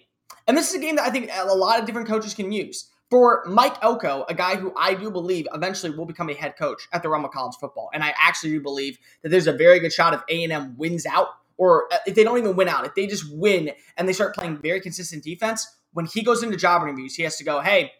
And 0.46 0.56
this 0.56 0.68
is 0.70 0.76
a 0.76 0.78
game 0.78 0.96
that 0.96 1.06
I 1.06 1.10
think 1.10 1.30
a 1.32 1.54
lot 1.54 1.80
of 1.80 1.86
different 1.86 2.08
coaches 2.08 2.34
can 2.34 2.52
use. 2.52 2.90
For 3.10 3.44
Mike 3.46 3.76
Elko, 3.82 4.24
a 4.28 4.34
guy 4.34 4.56
who 4.56 4.72
I 4.76 4.94
do 4.94 5.10
believe 5.10 5.46
eventually 5.52 5.96
will 5.96 6.06
become 6.06 6.30
a 6.30 6.34
head 6.34 6.56
coach 6.58 6.88
at 6.92 7.02
the 7.02 7.08
realm 7.08 7.24
of 7.24 7.30
college 7.30 7.54
football, 7.60 7.90
and 7.92 8.02
I 8.02 8.14
actually 8.18 8.50
do 8.50 8.60
believe 8.60 8.98
that 9.22 9.28
there's 9.28 9.46
a 9.46 9.52
very 9.52 9.78
good 9.78 9.92
shot 9.92 10.14
if 10.14 10.22
A&M 10.28 10.74
wins 10.76 11.06
out, 11.06 11.28
or 11.56 11.86
uh, 11.92 11.98
if 12.06 12.14
they 12.14 12.24
don't 12.24 12.38
even 12.38 12.56
win 12.56 12.66
out, 12.66 12.86
if 12.86 12.94
they 12.94 13.06
just 13.06 13.30
win 13.32 13.70
and 13.96 14.08
they 14.08 14.12
start 14.12 14.34
playing 14.34 14.56
very 14.56 14.80
consistent 14.80 15.22
defense, 15.22 15.66
when 15.92 16.06
he 16.06 16.22
goes 16.22 16.42
into 16.42 16.56
job 16.56 16.82
interviews, 16.82 17.14
he 17.14 17.22
has 17.22 17.36
to 17.36 17.44
go, 17.44 17.60
hey, 17.60 17.92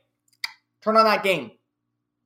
turn 0.83 0.97
on 0.97 1.05
that 1.05 1.23
game. 1.23 1.53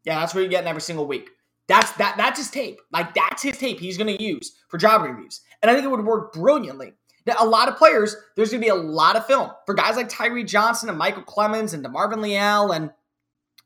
Yeah, 0.05 0.21
that's 0.21 0.35
what 0.35 0.40
you're 0.40 0.49
getting 0.49 0.69
every 0.69 0.83
single 0.83 1.07
week. 1.07 1.31
That's 1.67 1.93
that 1.93 2.17
that's 2.17 2.38
his 2.38 2.50
tape. 2.50 2.81
Like 2.93 3.14
that's 3.14 3.43
his 3.43 3.59
tape 3.59 3.78
he's 3.78 3.99
gonna 3.99 4.12
use 4.12 4.59
for 4.69 4.78
job 4.78 5.05
interviews. 5.05 5.40
And 5.62 5.71
I 5.71 5.75
think 5.75 5.85
it 5.85 5.90
would 5.90 6.05
work 6.05 6.33
brilliantly 6.33 6.93
Now, 7.26 7.37
a 7.40 7.47
lot 7.47 7.69
of 7.69 7.76
players, 7.76 8.17
there's 8.37 8.50
going 8.50 8.61
to 8.61 8.64
be 8.64 8.71
a 8.71 8.75
lot 8.75 9.17
of 9.17 9.26
film 9.26 9.50
for 9.67 9.75
guys 9.75 9.97
like 9.97 10.09
Tyree 10.09 10.45
Johnson 10.45 10.88
and 10.88 10.97
Michael 10.97 11.25
Clemons 11.25 11.75
and 11.75 11.85
DeMarvin 11.85 12.23
Leal 12.23 12.73
and 12.73 12.90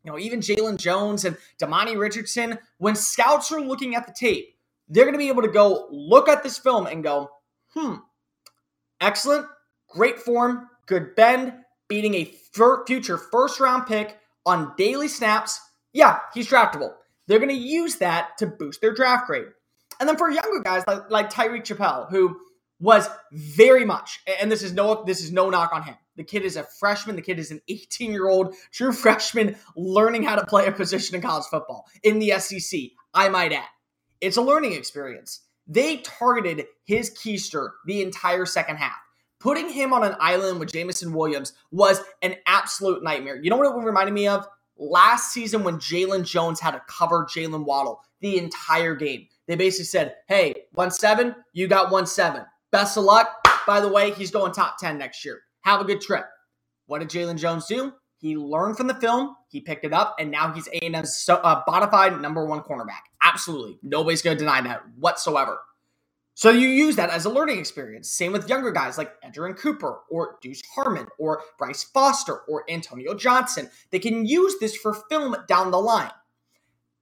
you 0.04 0.10
know 0.10 0.18
even 0.18 0.40
Jaylon 0.40 0.78
Jones 0.78 1.24
and 1.24 1.36
Demani 1.60 1.98
Richardson. 1.98 2.58
When 2.78 2.96
scouts 2.96 3.52
are 3.52 3.60
looking 3.60 3.94
at 3.94 4.06
the 4.06 4.12
tape, 4.12 4.56
they're 4.88 5.04
going 5.04 5.14
to 5.14 5.18
be 5.18 5.28
able 5.28 5.42
to 5.42 5.48
go 5.48 5.86
look 5.90 6.28
at 6.28 6.42
this 6.42 6.58
film 6.58 6.86
and 6.86 7.04
go, 7.04 7.30
hmm, 7.74 7.96
excellent, 9.00 9.46
great 9.88 10.18
form, 10.18 10.68
good 10.86 11.14
bend, 11.14 11.52
beating 11.88 12.14
a 12.14 12.32
future 12.86 13.18
first 13.18 13.60
round 13.60 13.86
pick 13.86 14.18
on 14.44 14.72
daily 14.76 15.08
snaps. 15.08 15.60
Yeah, 15.92 16.20
he's 16.34 16.48
draftable. 16.48 16.92
They're 17.26 17.38
going 17.38 17.48
to 17.50 17.54
use 17.54 17.96
that 17.96 18.38
to 18.38 18.46
boost 18.46 18.80
their 18.80 18.94
draft 18.94 19.26
grade. 19.26 19.46
And 20.00 20.08
then 20.08 20.16
for 20.16 20.30
younger 20.30 20.60
guys 20.62 20.84
like, 20.86 21.10
like 21.10 21.30
Tyreek 21.30 21.64
Chappell, 21.64 22.06
who 22.10 22.36
was 22.80 23.08
very 23.30 23.84
much, 23.84 24.20
and 24.40 24.50
this 24.50 24.62
is 24.62 24.72
no 24.72 25.04
this 25.04 25.22
is 25.22 25.30
no 25.30 25.48
knock 25.48 25.70
on 25.72 25.84
him. 25.84 25.94
The 26.16 26.24
kid 26.24 26.42
is 26.42 26.56
a 26.56 26.64
freshman. 26.64 27.14
The 27.14 27.22
kid 27.22 27.38
is 27.38 27.50
an 27.52 27.60
18 27.68 28.10
year 28.10 28.28
old 28.28 28.56
true 28.72 28.92
freshman 28.92 29.56
learning 29.76 30.24
how 30.24 30.34
to 30.36 30.44
play 30.44 30.66
a 30.66 30.72
position 30.72 31.14
in 31.14 31.22
college 31.22 31.46
football 31.46 31.86
in 32.02 32.18
the 32.18 32.32
SEC. 32.38 32.80
I 33.14 33.28
might 33.28 33.52
add, 33.52 33.68
it's 34.20 34.36
a 34.36 34.42
learning 34.42 34.72
experience. 34.72 35.42
They 35.68 35.98
targeted 35.98 36.66
his 36.84 37.10
keister 37.10 37.70
the 37.86 38.02
entire 38.02 38.46
second 38.46 38.76
half. 38.76 38.96
Putting 39.38 39.68
him 39.68 39.92
on 39.92 40.04
an 40.04 40.16
island 40.20 40.60
with 40.60 40.72
Jameson 40.72 41.12
Williams 41.12 41.52
was 41.70 42.00
an 42.22 42.36
absolute 42.46 43.02
nightmare. 43.02 43.36
You 43.40 43.50
know 43.50 43.56
what 43.56 43.66
it 43.66 43.84
reminded 43.84 44.12
me 44.12 44.28
of? 44.28 44.46
Last 44.82 45.32
season 45.32 45.62
when 45.62 45.76
Jaylon 45.76 46.24
Jones 46.24 46.58
had 46.58 46.72
to 46.72 46.82
cover 46.88 47.24
Jaylen 47.24 47.64
Waddle 47.64 48.00
the 48.20 48.36
entire 48.36 48.96
game. 48.96 49.28
They 49.46 49.54
basically 49.54 49.84
said, 49.84 50.16
hey, 50.26 50.54
1 50.72 50.90
7, 50.90 51.36
you 51.52 51.68
got 51.68 51.92
1 51.92 52.04
7. 52.04 52.44
Best 52.72 52.96
of 52.96 53.04
luck. 53.04 53.28
By 53.64 53.80
the 53.80 53.86
way, 53.86 54.10
he's 54.10 54.32
going 54.32 54.50
top 54.50 54.78
10 54.78 54.98
next 54.98 55.24
year. 55.24 55.40
Have 55.60 55.80
a 55.80 55.84
good 55.84 56.00
trip. 56.00 56.24
What 56.86 56.98
did 56.98 57.10
Jaylon 57.10 57.38
Jones 57.38 57.66
do? 57.66 57.92
He 58.18 58.36
learned 58.36 58.76
from 58.76 58.88
the 58.88 58.94
film, 58.94 59.36
he 59.48 59.60
picked 59.60 59.84
it 59.84 59.92
up, 59.92 60.16
and 60.18 60.30
now 60.30 60.52
he's 60.52 60.68
A&M's 60.68 61.16
so, 61.16 61.36
uh, 61.36 61.62
bona 61.64 61.88
fide 61.88 62.20
number 62.20 62.44
one 62.44 62.60
cornerback. 62.60 63.02
Absolutely. 63.22 63.78
Nobody's 63.84 64.22
going 64.22 64.36
to 64.36 64.38
deny 64.38 64.62
that 64.62 64.82
whatsoever. 64.98 65.58
So 66.34 66.50
you 66.50 66.68
use 66.68 66.96
that 66.96 67.10
as 67.10 67.24
a 67.24 67.30
learning 67.30 67.58
experience. 67.58 68.10
Same 68.10 68.32
with 68.32 68.48
younger 68.48 68.70
guys 68.70 68.96
like 68.96 69.20
Edgerrin 69.22 69.56
Cooper 69.56 70.00
or 70.10 70.38
Deuce 70.40 70.62
Harmon 70.74 71.06
or 71.18 71.42
Bryce 71.58 71.84
Foster 71.84 72.38
or 72.48 72.64
Antonio 72.70 73.14
Johnson. 73.14 73.68
They 73.90 73.98
can 73.98 74.24
use 74.24 74.54
this 74.58 74.74
for 74.74 74.94
film 75.10 75.36
down 75.46 75.70
the 75.70 75.78
line. 75.78 76.10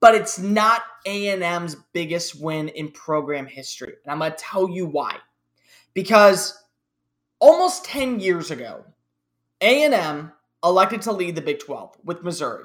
But 0.00 0.14
it's 0.14 0.38
not 0.38 0.82
A&M's 1.06 1.76
biggest 1.92 2.40
win 2.40 2.68
in 2.68 2.90
program 2.90 3.46
history. 3.46 3.94
And 4.04 4.10
I'm 4.10 4.18
going 4.18 4.32
to 4.32 4.36
tell 4.36 4.68
you 4.68 4.86
why 4.86 5.18
because 5.94 6.62
almost 7.38 7.84
10 7.84 8.20
years 8.20 8.50
ago, 8.50 8.84
A&M 9.60 10.32
elected 10.64 11.02
to 11.02 11.12
lead 11.12 11.34
the 11.34 11.42
Big 11.42 11.58
12 11.58 11.96
with 12.04 12.22
Missouri. 12.22 12.64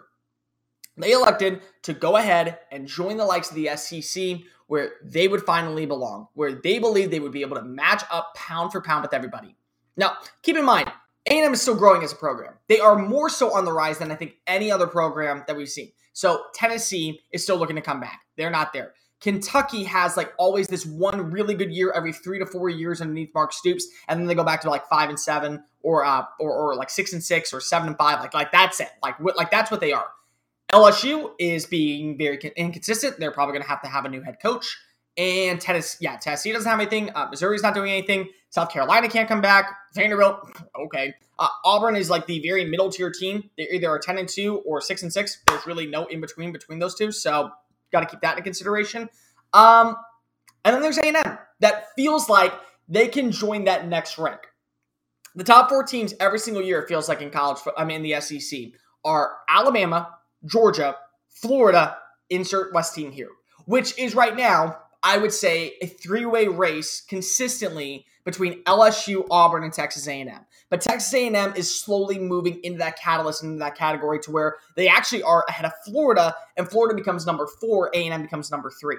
They 0.97 1.11
elected 1.11 1.61
to 1.83 1.93
go 1.93 2.17
ahead 2.17 2.59
and 2.71 2.87
join 2.87 3.17
the 3.17 3.25
likes 3.25 3.49
of 3.49 3.55
the 3.55 3.69
SEC 3.75 4.39
where 4.67 4.93
they 5.03 5.27
would 5.27 5.43
finally 5.43 5.85
belong, 5.85 6.27
where 6.33 6.53
they 6.53 6.79
believed 6.79 7.11
they 7.11 7.19
would 7.19 7.31
be 7.31 7.41
able 7.41 7.57
to 7.57 7.63
match 7.63 8.03
up 8.09 8.33
pound 8.35 8.71
for 8.71 8.81
pound 8.81 9.03
with 9.03 9.13
everybody. 9.13 9.55
Now, 9.97 10.17
keep 10.41 10.55
in 10.55 10.65
mind, 10.65 10.91
A&M 11.29 11.53
is 11.53 11.61
still 11.61 11.75
growing 11.75 12.03
as 12.03 12.13
a 12.13 12.15
program. 12.15 12.53
They 12.67 12.79
are 12.79 12.97
more 12.97 13.29
so 13.29 13.53
on 13.53 13.65
the 13.65 13.73
rise 13.73 13.99
than 13.99 14.11
I 14.11 14.15
think 14.15 14.35
any 14.47 14.71
other 14.71 14.87
program 14.87 15.43
that 15.47 15.55
we've 15.55 15.69
seen. 15.69 15.91
So 16.13 16.43
Tennessee 16.53 17.19
is 17.31 17.43
still 17.43 17.57
looking 17.57 17.75
to 17.75 17.81
come 17.81 17.99
back. 17.99 18.21
They're 18.37 18.49
not 18.49 18.73
there. 18.73 18.93
Kentucky 19.21 19.83
has 19.83 20.17
like 20.17 20.33
always 20.37 20.67
this 20.67 20.85
one 20.85 21.31
really 21.31 21.55
good 21.55 21.71
year 21.71 21.91
every 21.93 22.13
three 22.13 22.37
to 22.39 22.45
four 22.45 22.69
years 22.69 23.01
underneath 23.01 23.33
Mark 23.33 23.53
Stoops, 23.53 23.87
and 24.07 24.19
then 24.19 24.27
they 24.27 24.35
go 24.35 24.43
back 24.43 24.61
to 24.61 24.69
like 24.69 24.87
five 24.87 25.09
and 25.09 25.19
seven, 25.19 25.63
or 25.81 26.05
uh, 26.05 26.25
or, 26.39 26.51
or 26.51 26.75
like 26.75 26.89
six 26.89 27.13
and 27.13 27.23
six, 27.23 27.53
or 27.53 27.59
seven 27.59 27.87
and 27.87 27.97
five. 27.97 28.19
Like 28.19 28.33
like 28.33 28.51
that's 28.51 28.79
it. 28.79 28.89
Like 29.01 29.15
like 29.19 29.49
that's 29.49 29.71
what 29.71 29.79
they 29.79 29.93
are. 29.93 30.07
LSU 30.71 31.31
is 31.39 31.65
being 31.65 32.17
very 32.17 32.39
inconsistent. 32.55 33.19
They're 33.19 33.31
probably 33.31 33.53
going 33.53 33.63
to 33.63 33.69
have 33.69 33.81
to 33.83 33.87
have 33.87 34.05
a 34.05 34.09
new 34.09 34.21
head 34.21 34.37
coach. 34.41 34.77
And 35.17 35.61
Tennessee, 35.61 35.97
yeah, 36.01 36.17
Tennessee 36.17 36.51
doesn't 36.51 36.69
have 36.69 36.79
anything. 36.79 37.09
Uh, 37.15 37.27
Missouri's 37.29 37.63
not 37.63 37.73
doing 37.73 37.91
anything. 37.91 38.29
South 38.49 38.69
Carolina 38.69 39.07
can't 39.07 39.29
come 39.29 39.41
back. 39.41 39.71
Vanderbilt, 39.93 40.49
okay. 40.85 41.13
Uh, 41.39 41.47
Auburn 41.63 41.95
is 41.95 42.09
like 42.09 42.25
the 42.25 42.39
very 42.39 42.65
middle 42.65 42.89
tier 42.89 43.11
team. 43.11 43.49
They 43.57 43.67
either 43.71 43.89
are 43.89 43.99
ten 43.99 44.17
and 44.17 44.27
two 44.27 44.57
or 44.65 44.81
six 44.81 45.03
and 45.03 45.13
six. 45.13 45.41
There's 45.47 45.65
really 45.65 45.87
no 45.87 46.05
in 46.07 46.19
between 46.19 46.51
between 46.51 46.79
those 46.79 46.95
two. 46.95 47.11
So 47.11 47.51
Got 47.95 48.01
to 48.01 48.07
keep 48.07 48.21
that 48.21 48.37
in 48.37 48.43
consideration. 48.43 49.09
Um, 49.53 49.95
and 50.65 50.75
then 50.75 50.81
there's 50.81 50.97
A&M 50.97 51.37
that 51.61 51.85
feels 51.95 52.27
like 52.27 52.53
they 52.89 53.07
can 53.07 53.31
join 53.31 53.63
that 53.65 53.87
next 53.87 54.17
rank. 54.17 54.41
The 55.35 55.45
top 55.45 55.69
four 55.69 55.83
teams 55.83 56.13
every 56.19 56.39
single 56.39 56.61
year 56.61 56.81
it 56.81 56.89
feels 56.89 57.07
like 57.07 57.21
in 57.21 57.29
college. 57.29 57.59
I 57.77 57.85
mean, 57.85 58.03
in 58.03 58.03
the 58.03 58.19
SEC 58.19 58.59
are 59.05 59.37
Alabama, 59.47 60.09
Georgia, 60.45 60.95
Florida. 61.29 61.97
Insert 62.31 62.73
West 62.73 62.95
team 62.95 63.11
here, 63.11 63.29
which 63.65 63.95
is 63.99 64.15
right 64.15 64.35
now 64.35 64.77
I 65.05 65.19
would 65.19 65.31
say 65.31 65.75
a 65.83 65.85
three-way 65.85 66.47
race 66.47 66.99
consistently 66.99 68.07
between 68.23 68.63
LSU, 68.63 69.27
Auburn, 69.29 69.63
and 69.63 69.71
Texas 69.71 70.07
A&M. 70.07 70.27
But 70.71 70.81
Texas 70.81 71.13
A&M 71.13 71.53
is 71.55 71.79
slowly 71.79 72.17
moving 72.17 72.59
into 72.63 72.79
that 72.79 72.97
catalyst, 72.97 73.43
into 73.43 73.59
that 73.59 73.75
category 73.75 74.17
to 74.21 74.31
where 74.31 74.55
they 74.75 74.87
actually 74.87 75.21
are 75.21 75.45
ahead 75.47 75.67
of 75.67 75.73
Florida, 75.85 76.35
and 76.57 76.67
Florida 76.67 76.95
becomes 76.95 77.27
number 77.27 77.45
four, 77.61 77.91
A&M 77.93 78.23
becomes 78.23 78.49
number 78.49 78.71
three. 78.71 78.97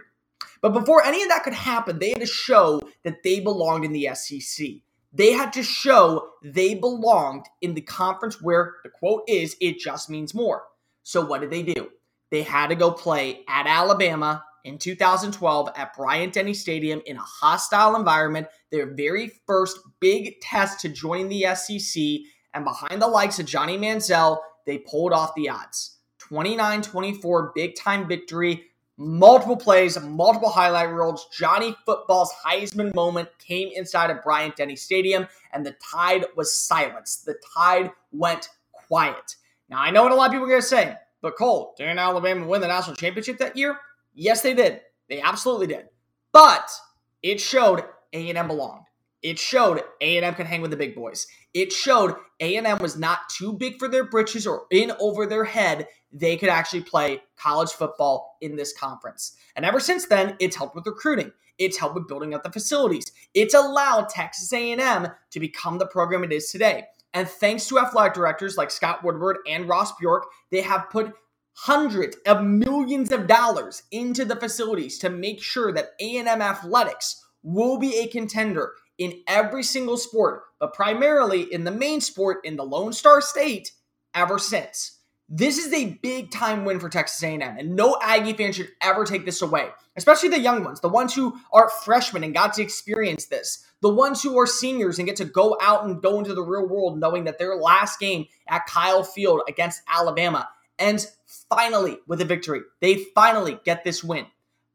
But 0.61 0.73
before 0.73 1.05
any 1.05 1.25
of 1.25 1.29
that 1.29 1.43
could 1.43 1.55
happen, 1.55 1.99
they 1.99 2.11
had 2.11 2.21
to 2.21 2.27
show 2.27 2.81
that 3.03 3.25
they 3.25 3.41
belonged 3.41 3.85
in 3.85 3.93
the 3.93 4.11
SEC. 4.15 4.69
They 5.13 5.33
had 5.33 5.53
to 5.55 5.65
show 5.65 6.29
they 6.45 6.75
belonged 6.75 7.47
in 7.61 7.75
the 7.75 7.81
conference 7.81 8.41
where 8.41 8.75
the 8.85 8.91
quote 8.91 9.25
is, 9.27 9.57
it 9.61 9.81
just 9.81 10.09
means 10.09 10.35
more. 10.35 10.63
So 11.07 11.25
what 11.25 11.41
did 11.41 11.51
they 11.51 11.63
do? 11.63 11.91
they 12.31 12.43
had 12.43 12.69
to 12.69 12.75
go 12.75 12.91
play 12.91 13.45
at 13.49 13.67
Alabama 13.67 14.45
in 14.65 14.79
2012 14.79 15.71
at 15.77 15.97
Bryant 15.97 16.33
Denny 16.33 16.55
Stadium 16.55 17.01
in 17.07 17.17
a 17.17 17.23
hostile 17.23 17.95
environment, 17.95 18.49
their 18.71 18.95
very 18.95 19.31
first 19.47 19.79
big 20.01 20.41
test 20.41 20.81
to 20.81 20.89
join 20.89 21.29
the 21.29 21.47
SEC. 21.55 22.03
And 22.53 22.65
behind 22.65 23.01
the 23.01 23.07
likes 23.07 23.39
of 23.39 23.47
Johnny 23.47 23.79
Manziel, 23.79 24.39
they 24.65 24.79
pulled 24.79 25.13
off 25.13 25.35
the 25.37 25.49
odds. 25.49 25.99
29 26.19 26.83
24, 26.83 27.53
big 27.55 27.77
time 27.77 28.09
victory. 28.09 28.65
Multiple 28.99 29.59
plays, 29.59 30.01
multiple 30.01 30.49
highlight 30.49 30.91
reels. 30.91 31.29
Johnny 31.31 31.77
Football's 31.85 32.33
Heisman 32.45 32.95
moment 32.95 33.29
came 33.39 33.69
inside 33.75 34.11
of 34.11 34.23
Bryant 34.23 34.57
Denny 34.57 34.75
Stadium, 34.75 35.29
and 35.53 35.65
the 35.65 35.77
tide 35.93 36.25
was 36.35 36.59
silenced. 36.59 37.27
The 37.27 37.37
tide 37.55 37.93
went 38.11 38.49
quiet. 38.73 39.37
Now, 39.69 39.81
I 39.81 39.91
know 39.91 40.03
what 40.03 40.13
a 40.13 40.15
lot 40.15 40.27
of 40.27 40.33
people 40.33 40.47
are 40.47 40.51
going 40.51 40.61
to 40.61 40.67
say, 40.67 40.95
but 41.23 41.37
Cole, 41.37 41.75
didn't 41.77 41.99
Alabama 41.99 42.47
win 42.47 42.61
the 42.61 42.69
national 42.69 42.97
championship 42.97 43.39
that 43.39 43.57
year? 43.57 43.79
Yes, 44.15 44.41
they 44.43 44.55
did. 44.55 44.81
They 45.09 45.21
absolutely 45.21 45.67
did. 45.67 45.87
But 46.33 46.71
it 47.23 47.41
showed 47.41 47.85
A&M 48.13 48.47
belonged. 48.47 48.85
It 49.23 49.39
showed 49.39 49.83
A&M 50.01 50.35
can 50.35 50.47
hang 50.47 50.61
with 50.61 50.71
the 50.71 50.77
big 50.77 50.95
boys. 50.95 51.27
It 51.53 51.73
showed 51.73 52.15
A&M 52.39 52.79
was 52.79 52.97
not 52.97 53.29
too 53.29 53.53
big 53.53 53.79
for 53.79 53.89
their 53.89 54.05
britches 54.05 54.47
or 54.47 54.67
in 54.71 54.93
over 55.01 55.27
their 55.27 55.45
head. 55.45 55.89
They 56.13 56.37
could 56.37 56.49
actually 56.49 56.83
play 56.83 57.23
college 57.37 57.71
football 57.71 58.37
in 58.41 58.57
this 58.57 58.73
conference. 58.79 59.37
And 59.57 59.65
ever 59.65 59.81
since 59.81 60.07
then, 60.07 60.37
it's 60.39 60.55
helped 60.55 60.77
with 60.77 60.87
recruiting. 60.87 61.33
It's 61.59 61.79
helped 61.79 61.95
with 61.95 62.07
building 62.07 62.35
up 62.35 62.43
the 62.45 62.53
facilities. 62.53 63.11
It's 63.35 63.55
allowed 63.55 64.11
Texas 64.11 64.53
A&M 64.53 65.09
to 65.31 65.41
become 65.41 65.79
the 65.79 65.87
program 65.87 66.23
it 66.23 66.33
is 66.33 66.51
today. 66.51 66.85
And 67.17 67.27
thanks 67.27 67.67
to 67.69 67.79
athletic 67.79 68.13
directors 68.13 68.59
like 68.59 68.71
Scott 68.71 69.03
Woodward 69.03 69.39
and 69.49 69.67
Ross 69.67 69.91
Bjork, 69.93 70.27
they 70.51 70.61
have 70.61 70.91
put 70.91 71.15
hundreds 71.55 72.15
of 72.27 72.45
millions 72.45 73.11
of 73.11 73.27
dollars 73.27 73.85
into 73.91 74.27
the 74.27 74.37
facilities 74.37 74.99
to 74.99 75.09
make 75.09 75.43
sure 75.43 75.73
that 75.73 75.93
A&M 75.99 76.29
athletics 76.29 77.25
will 77.43 77.79
be 77.79 77.97
a 78.01 78.07
contender 78.09 78.73
in 78.99 79.23
every 79.27 79.63
single 79.63 79.97
sport, 79.97 80.43
but 80.61 80.75
primarily 80.75 81.51
in 81.51 81.65
the 81.65 81.71
main 81.71 82.03
sport 82.03 82.41
in 82.45 82.57
the 82.57 82.65
Lone 82.65 82.93
Star 82.93 83.23
State 83.23 83.73
ever 84.15 84.39
since. 84.39 84.96
This 85.29 85.59
is 85.59 85.73
a 85.73 85.99
big 86.03 86.31
time 86.31 86.65
win 86.65 86.79
for 86.79 86.89
Texas 86.89 87.21
A&M, 87.21 87.43
and 87.43 87.75
no 87.75 87.99
Aggie 88.01 88.33
fan 88.35 88.53
should 88.53 88.69
ever 88.81 89.05
take 89.05 89.25
this 89.25 89.43
away. 89.43 89.71
Especially 89.97 90.29
the 90.29 90.39
young 90.39 90.63
ones, 90.63 90.81
the 90.81 90.89
ones 90.89 91.15
who 91.15 91.37
are 91.53 91.69
freshmen 91.69 92.23
and 92.23 92.33
got 92.33 92.55
to 92.55 92.63
experience 92.63 93.27
this, 93.27 93.67
the 93.83 93.93
ones 93.93 94.23
who 94.23 94.39
are 94.39 94.47
seniors 94.47 94.99
and 94.99 95.09
get 95.09 95.17
to 95.17 95.25
go 95.25 95.57
out 95.61 95.85
and 95.85 96.01
go 96.01 96.19
into 96.19 96.33
the 96.33 96.43
real 96.43 96.69
world 96.69 97.01
knowing 97.01 97.25
that 97.25 97.39
their 97.39 97.57
last 97.57 97.99
game 97.99 98.27
at 98.47 98.67
Kyle 98.67 99.03
Field 99.03 99.41
against 99.49 99.83
Alabama 99.89 100.49
ends 100.79 101.17
finally 101.49 101.99
with 102.07 102.21
a 102.21 102.25
victory. 102.25 102.61
They 102.81 103.07
finally 103.15 103.59
get 103.65 103.83
this 103.83 104.05
win. 104.05 104.27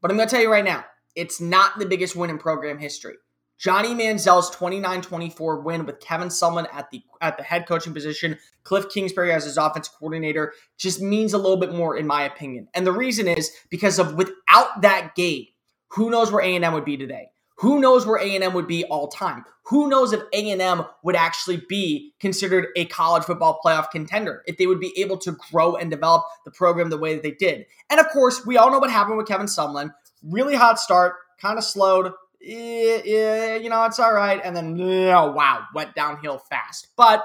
But 0.02 0.10
I'm 0.10 0.18
going 0.18 0.28
to 0.28 0.34
tell 0.34 0.42
you 0.42 0.52
right 0.52 0.64
now, 0.64 0.84
it's 1.14 1.40
not 1.40 1.78
the 1.78 1.86
biggest 1.86 2.14
win 2.14 2.28
in 2.28 2.36
program 2.38 2.78
history. 2.78 3.14
Johnny 3.62 3.90
Manziel's 3.90 4.50
29-24 4.56 5.62
win 5.62 5.86
with 5.86 6.00
Kevin 6.00 6.28
Sumlin 6.28 6.66
at 6.72 6.90
the 6.90 7.00
at 7.20 7.36
the 7.36 7.44
head 7.44 7.68
coaching 7.68 7.94
position, 7.94 8.36
Cliff 8.64 8.88
Kingsbury 8.88 9.32
as 9.32 9.44
his 9.44 9.56
offense 9.56 9.88
coordinator, 9.88 10.52
just 10.78 11.00
means 11.00 11.32
a 11.32 11.38
little 11.38 11.56
bit 11.56 11.72
more 11.72 11.96
in 11.96 12.04
my 12.04 12.24
opinion. 12.24 12.66
And 12.74 12.84
the 12.84 12.92
reason 12.92 13.28
is 13.28 13.52
because 13.70 14.00
of 14.00 14.16
without 14.16 14.80
that 14.82 15.14
game, 15.14 15.46
who 15.90 16.10
knows 16.10 16.32
where 16.32 16.42
A&M 16.42 16.72
would 16.72 16.84
be 16.84 16.96
today? 16.96 17.28
Who 17.58 17.78
knows 17.78 18.04
where 18.04 18.16
A&M 18.16 18.52
would 18.52 18.66
be 18.66 18.82
all 18.86 19.06
time? 19.06 19.44
Who 19.66 19.88
knows 19.88 20.12
if 20.12 20.22
A&M 20.32 20.84
would 21.04 21.14
actually 21.14 21.62
be 21.68 22.14
considered 22.18 22.66
a 22.74 22.86
college 22.86 23.22
football 23.22 23.60
playoff 23.64 23.92
contender? 23.92 24.42
If 24.46 24.56
they 24.56 24.66
would 24.66 24.80
be 24.80 24.92
able 25.00 25.18
to 25.18 25.36
grow 25.52 25.76
and 25.76 25.88
develop 25.88 26.24
the 26.44 26.50
program 26.50 26.90
the 26.90 26.98
way 26.98 27.14
that 27.14 27.22
they 27.22 27.30
did. 27.30 27.66
And 27.88 28.00
of 28.00 28.08
course, 28.08 28.44
we 28.44 28.56
all 28.56 28.72
know 28.72 28.80
what 28.80 28.90
happened 28.90 29.18
with 29.18 29.28
Kevin 29.28 29.46
Sumlin. 29.46 29.94
Really 30.24 30.56
hot 30.56 30.80
start, 30.80 31.14
kind 31.40 31.58
of 31.58 31.62
slowed. 31.62 32.12
Yeah, 32.42 33.56
you 33.56 33.68
know, 33.70 33.84
it's 33.84 33.98
all 34.00 34.12
right. 34.12 34.40
And 34.42 34.56
then, 34.56 34.80
oh, 34.80 35.30
wow, 35.32 35.64
went 35.74 35.94
downhill 35.94 36.38
fast. 36.38 36.88
But 36.96 37.24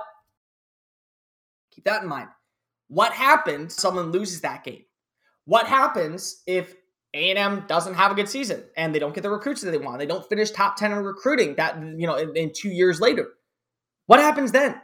keep 1.71 1.85
that 1.85 2.03
in 2.03 2.09
mind. 2.09 2.29
What 2.87 3.13
happens 3.13 3.73
someone 3.75 4.11
loses 4.11 4.41
that 4.41 4.63
game? 4.63 4.83
What 5.45 5.67
happens 5.67 6.43
if 6.45 6.75
a&M 7.13 7.65
doesn't 7.67 7.95
have 7.95 8.11
a 8.11 8.15
good 8.15 8.29
season 8.29 8.63
and 8.75 8.93
they 8.93 8.99
don't 8.99 9.15
get 9.15 9.21
the 9.21 9.29
recruits 9.29 9.61
that 9.61 9.71
they 9.71 9.77
want. 9.77 9.99
They 9.99 10.05
don't 10.05 10.27
finish 10.27 10.51
top 10.51 10.75
10 10.75 10.91
in 10.91 10.99
recruiting 10.99 11.55
that, 11.55 11.77
you 11.81 12.05
know, 12.05 12.15
in, 12.15 12.35
in 12.35 12.51
two 12.53 12.69
years 12.69 12.99
later. 12.99 13.29
What 14.05 14.19
happens 14.19 14.51
then? 14.51 14.79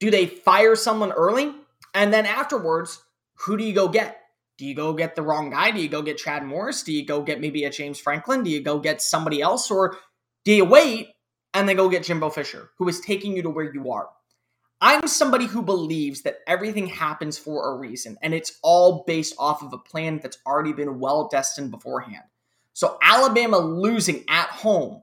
Do 0.00 0.10
they 0.10 0.26
fire 0.26 0.76
someone 0.76 1.12
early? 1.12 1.52
And 1.94 2.12
then 2.12 2.26
afterwards, 2.26 3.02
who 3.40 3.56
do 3.56 3.64
you 3.64 3.72
go 3.72 3.88
get? 3.88 4.17
Do 4.58 4.66
you 4.66 4.74
go 4.74 4.92
get 4.92 5.14
the 5.14 5.22
wrong 5.22 5.50
guy? 5.50 5.70
Do 5.70 5.80
you 5.80 5.88
go 5.88 6.02
get 6.02 6.18
Chad 6.18 6.44
Morris? 6.44 6.82
Do 6.82 6.92
you 6.92 7.06
go 7.06 7.22
get 7.22 7.40
maybe 7.40 7.64
a 7.64 7.70
James 7.70 8.00
Franklin? 8.00 8.42
Do 8.42 8.50
you 8.50 8.60
go 8.60 8.80
get 8.80 9.00
somebody 9.00 9.40
else? 9.40 9.70
Or 9.70 9.96
do 10.44 10.52
you 10.52 10.64
wait 10.64 11.10
and 11.54 11.68
then 11.68 11.76
go 11.76 11.88
get 11.88 12.02
Jimbo 12.02 12.30
Fisher, 12.30 12.70
who 12.76 12.88
is 12.88 13.00
taking 13.00 13.36
you 13.36 13.42
to 13.42 13.50
where 13.50 13.72
you 13.72 13.92
are? 13.92 14.08
I'm 14.80 15.06
somebody 15.06 15.46
who 15.46 15.62
believes 15.62 16.22
that 16.22 16.38
everything 16.46 16.86
happens 16.86 17.38
for 17.38 17.72
a 17.72 17.76
reason 17.76 18.16
and 18.22 18.34
it's 18.34 18.58
all 18.62 19.04
based 19.06 19.34
off 19.38 19.62
of 19.62 19.72
a 19.72 19.78
plan 19.78 20.20
that's 20.22 20.38
already 20.46 20.72
been 20.72 21.00
well 21.00 21.28
destined 21.30 21.70
beforehand. 21.70 22.24
So 22.74 22.98
Alabama 23.02 23.58
losing 23.58 24.24
at 24.28 24.48
home 24.50 25.02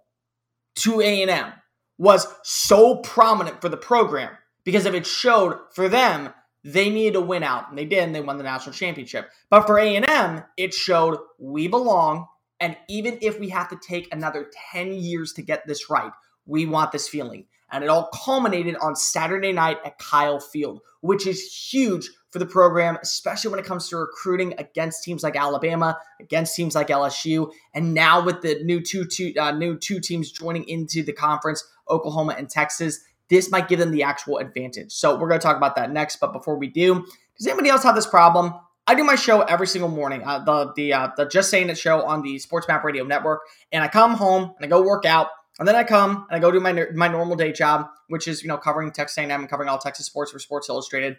to 0.77 1.01
A&M 1.01 1.53
was 1.97 2.27
so 2.43 2.97
prominent 2.97 3.61
for 3.61 3.69
the 3.69 3.77
program 3.77 4.31
because 4.63 4.85
if 4.85 4.93
it 4.93 5.05
showed 5.05 5.57
for 5.73 5.89
them 5.89 6.33
they 6.65 6.89
needed 6.89 7.13
to 7.13 7.21
win 7.21 7.43
out 7.43 7.69
and 7.69 7.77
they 7.77 7.85
did 7.85 7.99
and 7.99 8.13
they 8.13 8.21
won 8.21 8.37
the 8.37 8.43
national 8.43 8.73
championship. 8.73 9.29
But 9.49 9.67
for 9.67 9.77
A&M 9.77 10.43
it 10.57 10.73
showed 10.73 11.19
we 11.39 11.67
belong 11.67 12.27
and 12.59 12.75
even 12.89 13.19
if 13.21 13.39
we 13.39 13.49
have 13.49 13.69
to 13.69 13.77
take 13.87 14.13
another 14.13 14.49
10 14.71 14.93
years 14.93 15.33
to 15.33 15.41
get 15.41 15.67
this 15.67 15.89
right, 15.89 16.11
we 16.45 16.65
want 16.65 16.91
this 16.91 17.07
feeling. 17.07 17.45
And 17.71 17.83
it 17.83 17.89
all 17.89 18.09
culminated 18.13 18.75
on 18.81 18.95
Saturday 18.95 19.51
night 19.51 19.77
at 19.83 19.97
Kyle 19.97 20.39
Field, 20.39 20.81
which 21.01 21.27
is 21.27 21.41
huge 21.71 22.09
for 22.31 22.39
the 22.39 22.45
program, 22.45 22.97
especially 23.01 23.49
when 23.49 23.59
it 23.59 23.65
comes 23.65 23.89
to 23.89 23.97
recruiting 23.97 24.53
against 24.57 25.03
teams 25.03 25.23
like 25.23 25.35
Alabama, 25.35 25.97
against 26.19 26.55
teams 26.55 26.75
like 26.75 26.87
LSU, 26.87 27.51
and 27.73 27.93
now 27.93 28.23
with 28.23 28.41
the 28.41 28.63
new 28.63 28.81
two, 28.81 29.05
two 29.05 29.33
uh, 29.39 29.51
new 29.51 29.77
two 29.77 29.99
teams 29.99 30.31
joining 30.31 30.63
into 30.69 31.01
the 31.01 31.13
conference, 31.13 31.63
Oklahoma 31.89 32.35
and 32.37 32.49
Texas, 32.49 32.99
this 33.29 33.51
might 33.51 33.67
give 33.67 33.79
them 33.79 33.91
the 33.91 34.03
actual 34.03 34.37
advantage. 34.37 34.91
So 34.91 35.15
we're 35.17 35.27
going 35.27 35.39
to 35.39 35.45
talk 35.45 35.57
about 35.57 35.75
that 35.75 35.91
next. 35.91 36.17
But 36.17 36.33
before 36.33 36.57
we 36.57 36.67
do, 36.67 37.05
does 37.37 37.47
anybody 37.47 37.69
else 37.69 37.83
have 37.83 37.95
this 37.95 38.07
problem? 38.07 38.53
I 38.87 38.93
do 38.93 39.03
my 39.03 39.15
show 39.15 39.41
every 39.41 39.65
single 39.67 39.89
morning, 39.89 40.21
uh, 40.23 40.39
the 40.39 40.71
the 40.75 40.93
uh, 40.93 41.09
the 41.17 41.25
Just 41.25 41.49
Saying 41.49 41.69
It 41.69 41.77
show 41.77 42.05
on 42.05 42.21
the 42.21 42.37
Sports 42.37 42.67
Map 42.67 42.83
Radio 42.83 43.03
Network, 43.03 43.41
and 43.71 43.83
I 43.83 43.87
come 43.87 44.13
home 44.13 44.53
and 44.55 44.65
I 44.65 44.67
go 44.67 44.81
work 44.83 45.05
out. 45.05 45.29
And 45.57 45.67
then 45.67 45.75
I 45.75 45.85
come 45.85 46.27
and 46.29 46.37
I 46.37 46.39
go 46.39 46.51
do 46.51 46.59
my 46.59 46.87
my 46.93 47.07
normal 47.07 47.35
day 47.35 47.51
job, 47.51 47.87
which 48.09 48.27
is 48.27 48.43
you 48.43 48.49
know 48.49 48.57
covering 48.57 48.91
Texas 48.91 49.17
A&M 49.17 49.31
and 49.31 49.49
covering 49.49 49.69
all 49.69 49.79
Texas 49.79 50.05
sports 50.05 50.31
for 50.31 50.39
Sports 50.39 50.69
Illustrated. 50.69 51.17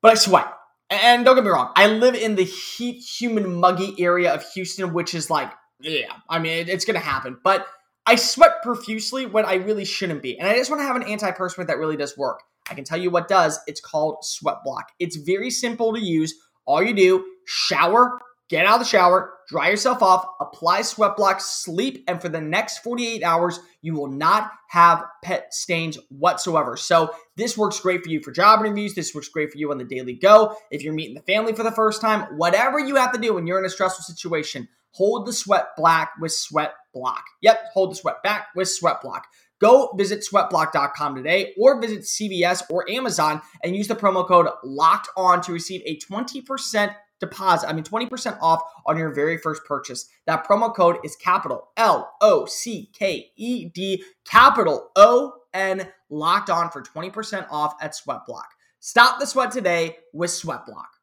But 0.00 0.12
I 0.12 0.14
sweat, 0.14 0.52
and 0.90 1.24
don't 1.24 1.36
get 1.36 1.44
me 1.44 1.50
wrong, 1.50 1.70
I 1.76 1.86
live 1.86 2.14
in 2.14 2.34
the 2.34 2.44
heat, 2.44 3.02
humid, 3.02 3.46
muggy 3.46 3.94
area 3.98 4.34
of 4.34 4.44
Houston, 4.52 4.92
which 4.92 5.14
is 5.14 5.30
like, 5.30 5.52
yeah, 5.80 6.12
I 6.28 6.38
mean 6.38 6.68
it's 6.68 6.84
gonna 6.84 6.98
happen. 6.98 7.38
But 7.44 7.66
I 8.06 8.16
sweat 8.16 8.62
profusely 8.62 9.24
when 9.24 9.46
I 9.46 9.54
really 9.54 9.86
shouldn't 9.86 10.22
be, 10.22 10.38
and 10.38 10.46
I 10.46 10.56
just 10.56 10.70
want 10.70 10.80
to 10.80 10.86
have 10.86 10.96
an 10.96 11.04
antiperspirant 11.04 11.68
that 11.68 11.78
really 11.78 11.96
does 11.96 12.18
work. 12.18 12.42
I 12.68 12.74
can 12.74 12.84
tell 12.84 12.98
you 12.98 13.10
what 13.10 13.28
does. 13.28 13.58
It's 13.66 13.80
called 13.80 14.24
Sweat 14.24 14.58
Block. 14.62 14.92
It's 14.98 15.16
very 15.16 15.50
simple 15.50 15.94
to 15.94 16.00
use. 16.00 16.34
All 16.66 16.82
you 16.82 16.94
do, 16.94 17.24
shower, 17.46 18.18
get 18.48 18.66
out 18.66 18.74
of 18.74 18.80
the 18.80 18.86
shower, 18.86 19.32
dry 19.48 19.70
yourself 19.70 20.02
off, 20.02 20.26
apply 20.40 20.82
sweat 20.82 21.16
block, 21.16 21.40
sleep, 21.40 22.04
and 22.06 22.20
for 22.20 22.28
the 22.28 22.40
next 22.40 22.78
48 22.78 23.22
hours, 23.22 23.60
you 23.80 23.94
will 23.94 24.08
not 24.08 24.50
have 24.68 25.04
pet 25.22 25.54
stains 25.54 25.98
whatsoever. 26.10 26.76
So, 26.76 27.14
this 27.36 27.56
works 27.56 27.80
great 27.80 28.02
for 28.02 28.10
you 28.10 28.20
for 28.20 28.32
job 28.32 28.60
interviews. 28.60 28.94
This 28.94 29.14
works 29.14 29.28
great 29.28 29.50
for 29.50 29.58
you 29.58 29.70
on 29.70 29.78
the 29.78 29.84
daily 29.84 30.14
go. 30.14 30.56
If 30.70 30.82
you're 30.82 30.94
meeting 30.94 31.14
the 31.14 31.22
family 31.22 31.54
for 31.54 31.62
the 31.62 31.72
first 31.72 32.00
time, 32.00 32.36
whatever 32.36 32.78
you 32.78 32.96
have 32.96 33.12
to 33.12 33.20
do 33.20 33.34
when 33.34 33.46
you're 33.46 33.58
in 33.58 33.64
a 33.64 33.70
stressful 33.70 34.04
situation, 34.04 34.68
hold 34.94 35.26
the 35.26 35.32
sweat 35.32 35.68
black 35.76 36.12
with 36.20 36.32
sweat 36.32 36.74
block. 36.92 37.24
Yep, 37.42 37.60
hold 37.72 37.92
the 37.92 37.96
sweat 37.96 38.22
back 38.22 38.48
with 38.56 38.68
sweat 38.68 39.02
block. 39.02 39.26
Go 39.60 39.92
visit 39.96 40.26
sweatblock.com 40.30 41.14
today 41.14 41.54
or 41.58 41.80
visit 41.80 42.00
CVS 42.00 42.62
or 42.70 42.88
Amazon 42.90 43.40
and 43.62 43.76
use 43.76 43.88
the 43.88 43.94
promo 43.94 44.26
code 44.26 44.48
locked 44.62 45.08
on 45.16 45.40
to 45.42 45.52
receive 45.52 45.82
a 45.86 45.98
20% 45.98 46.94
deposit, 47.20 47.68
I 47.68 47.72
mean 47.72 47.84
20% 47.84 48.38
off 48.40 48.60
on 48.86 48.98
your 48.98 49.14
very 49.14 49.38
first 49.38 49.64
purchase. 49.64 50.08
That 50.26 50.46
promo 50.46 50.74
code 50.74 50.98
is 51.04 51.16
capital 51.16 51.70
L 51.76 52.12
O 52.20 52.46
C 52.46 52.90
K 52.92 53.30
E 53.36 53.66
D, 53.66 54.04
capital 54.24 54.90
O 54.96 55.34
N, 55.52 55.88
locked 56.10 56.50
on 56.50 56.70
for 56.70 56.82
20% 56.82 57.46
off 57.50 57.74
at 57.80 57.94
Sweatblock. 57.94 58.48
Stop 58.80 59.20
the 59.20 59.26
sweat 59.26 59.50
today 59.50 59.96
with 60.12 60.30
Sweatblock. 60.30 60.93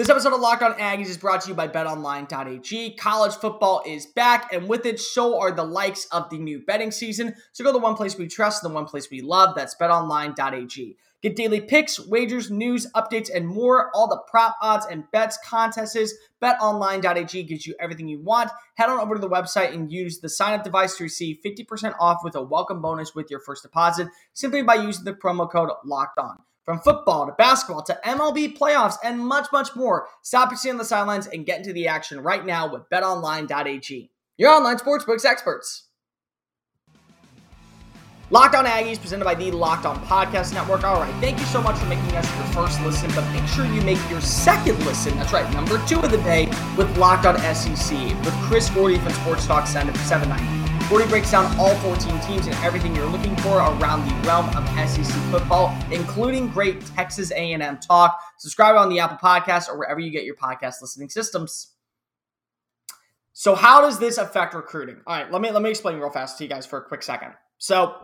This 0.00 0.08
episode 0.08 0.32
of 0.32 0.40
Locked 0.40 0.62
On 0.62 0.72
Aggies 0.78 1.08
is 1.08 1.18
brought 1.18 1.42
to 1.42 1.50
you 1.50 1.54
by 1.54 1.68
betonline.ag. 1.68 2.96
College 2.96 3.34
football 3.34 3.82
is 3.84 4.06
back, 4.06 4.50
and 4.50 4.66
with 4.66 4.86
it, 4.86 4.98
so 4.98 5.38
are 5.38 5.52
the 5.52 5.62
likes 5.62 6.06
of 6.06 6.30
the 6.30 6.38
new 6.38 6.60
betting 6.60 6.90
season. 6.90 7.34
So 7.52 7.64
go 7.64 7.68
to 7.68 7.74
the 7.74 7.84
one 7.84 7.96
place 7.96 8.16
we 8.16 8.26
trust 8.26 8.62
the 8.62 8.70
one 8.70 8.86
place 8.86 9.10
we 9.10 9.20
love. 9.20 9.54
That's 9.54 9.76
betonline.ag. 9.78 10.96
Get 11.20 11.36
daily 11.36 11.60
picks, 11.60 12.00
wagers, 12.00 12.50
news, 12.50 12.86
updates, 12.96 13.28
and 13.28 13.46
more. 13.46 13.90
All 13.94 14.08
the 14.08 14.22
prop 14.26 14.56
odds 14.62 14.86
and 14.90 15.04
bets, 15.10 15.38
contests. 15.44 16.14
BetOnline.ag 16.42 17.42
gives 17.42 17.66
you 17.66 17.74
everything 17.78 18.08
you 18.08 18.22
want. 18.22 18.50
Head 18.76 18.88
on 18.88 19.00
over 19.00 19.16
to 19.16 19.20
the 19.20 19.28
website 19.28 19.74
and 19.74 19.92
use 19.92 20.20
the 20.20 20.30
sign 20.30 20.54
up 20.54 20.64
device 20.64 20.96
to 20.96 21.02
receive 21.02 21.40
50% 21.44 21.94
off 22.00 22.20
with 22.24 22.34
a 22.36 22.42
welcome 22.42 22.80
bonus 22.80 23.14
with 23.14 23.30
your 23.30 23.40
first 23.40 23.64
deposit 23.64 24.08
simply 24.32 24.62
by 24.62 24.76
using 24.76 25.04
the 25.04 25.12
promo 25.12 25.50
code 25.50 25.68
Locked 25.84 26.18
On. 26.18 26.38
From 26.70 26.78
football 26.78 27.26
to 27.26 27.32
basketball 27.32 27.82
to 27.82 27.98
MLB 28.04 28.56
playoffs 28.56 28.94
and 29.02 29.18
much, 29.18 29.48
much 29.52 29.74
more. 29.74 30.06
Stop 30.22 30.54
seat 30.54 30.70
on 30.70 30.76
the 30.76 30.84
sidelines 30.84 31.26
and 31.26 31.44
get 31.44 31.58
into 31.58 31.72
the 31.72 31.88
action 31.88 32.20
right 32.22 32.46
now 32.46 32.72
with 32.72 32.88
betonline.ag. 32.90 34.12
Your 34.38 34.50
online 34.52 34.76
sportsbooks 34.76 35.24
experts. 35.24 35.88
Locked 38.30 38.54
On 38.54 38.66
Aggies, 38.66 39.00
presented 39.00 39.24
by 39.24 39.34
the 39.34 39.50
Locked 39.50 39.84
On 39.84 39.98
Podcast 40.06 40.54
Network. 40.54 40.84
All 40.84 41.00
right, 41.00 41.12
thank 41.20 41.40
you 41.40 41.46
so 41.46 41.60
much 41.60 41.76
for 41.76 41.86
making 41.86 42.14
us 42.14 42.36
your 42.36 42.46
first 42.54 42.80
listen, 42.82 43.10
but 43.16 43.28
make 43.32 43.48
sure 43.48 43.64
you 43.64 43.82
make 43.82 43.98
your 44.08 44.20
second 44.20 44.78
listen. 44.86 45.16
That's 45.16 45.32
right, 45.32 45.52
number 45.52 45.84
two 45.88 45.98
of 45.98 46.12
the 46.12 46.18
day 46.18 46.46
with 46.78 46.96
Locked 46.98 47.26
On 47.26 47.36
SEC 47.52 47.98
with 48.24 48.34
Chris 48.44 48.70
Gordy 48.70 48.98
from 48.98 49.12
Sports 49.14 49.44
Talk 49.44 49.66
790. 49.66 50.59
Gordy 50.90 51.06
breaks 51.06 51.30
down 51.30 51.56
all 51.56 51.72
14 51.76 52.18
teams 52.22 52.48
and 52.48 52.56
everything 52.64 52.96
you're 52.96 53.06
looking 53.06 53.36
for 53.36 53.58
around 53.58 54.08
the 54.08 54.26
realm 54.26 54.48
of 54.56 54.68
SEC 54.90 55.06
football, 55.30 55.72
including 55.92 56.48
great 56.48 56.84
Texas 56.84 57.30
A&M 57.30 57.78
talk. 57.78 58.20
Subscribe 58.38 58.74
on 58.74 58.88
the 58.88 58.98
Apple 58.98 59.16
Podcast 59.16 59.68
or 59.68 59.78
wherever 59.78 60.00
you 60.00 60.10
get 60.10 60.24
your 60.24 60.34
podcast 60.34 60.82
listening 60.82 61.08
systems. 61.08 61.74
So, 63.34 63.54
how 63.54 63.82
does 63.82 64.00
this 64.00 64.18
affect 64.18 64.52
recruiting? 64.52 64.96
All 65.06 65.16
right, 65.16 65.30
let 65.30 65.40
me 65.40 65.52
let 65.52 65.62
me 65.62 65.70
explain 65.70 65.96
real 66.00 66.10
fast 66.10 66.38
to 66.38 66.44
you 66.44 66.50
guys 66.50 66.66
for 66.66 66.80
a 66.80 66.84
quick 66.84 67.04
second. 67.04 67.34
So, 67.58 67.94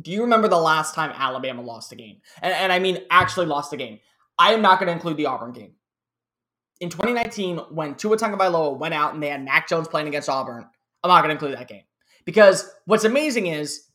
do 0.00 0.10
you 0.10 0.22
remember 0.22 0.48
the 0.48 0.56
last 0.56 0.94
time 0.94 1.12
Alabama 1.14 1.60
lost 1.60 1.92
a 1.92 1.96
game? 1.96 2.22
And, 2.40 2.54
and 2.54 2.72
I 2.72 2.78
mean 2.78 3.00
actually 3.10 3.44
lost 3.44 3.74
a 3.74 3.76
game. 3.76 3.98
I 4.38 4.54
am 4.54 4.62
not 4.62 4.80
going 4.80 4.86
to 4.86 4.94
include 4.94 5.18
the 5.18 5.26
Auburn 5.26 5.52
game. 5.52 5.72
In 6.80 6.88
2019, 6.88 7.58
when 7.72 7.94
Tua 7.94 8.16
Tagovailoa 8.16 8.78
went 8.78 8.94
out 8.94 9.12
and 9.12 9.22
they 9.22 9.28
had 9.28 9.44
Mac 9.44 9.68
Jones 9.68 9.86
playing 9.86 10.08
against 10.08 10.30
Auburn, 10.30 10.66
I'm 11.04 11.08
not 11.08 11.22
going 11.22 11.28
to 11.28 11.32
include 11.32 11.58
that 11.58 11.68
game. 11.68 11.82
Because 12.30 12.70
what's 12.84 13.02
amazing 13.02 13.48
is 13.48 13.88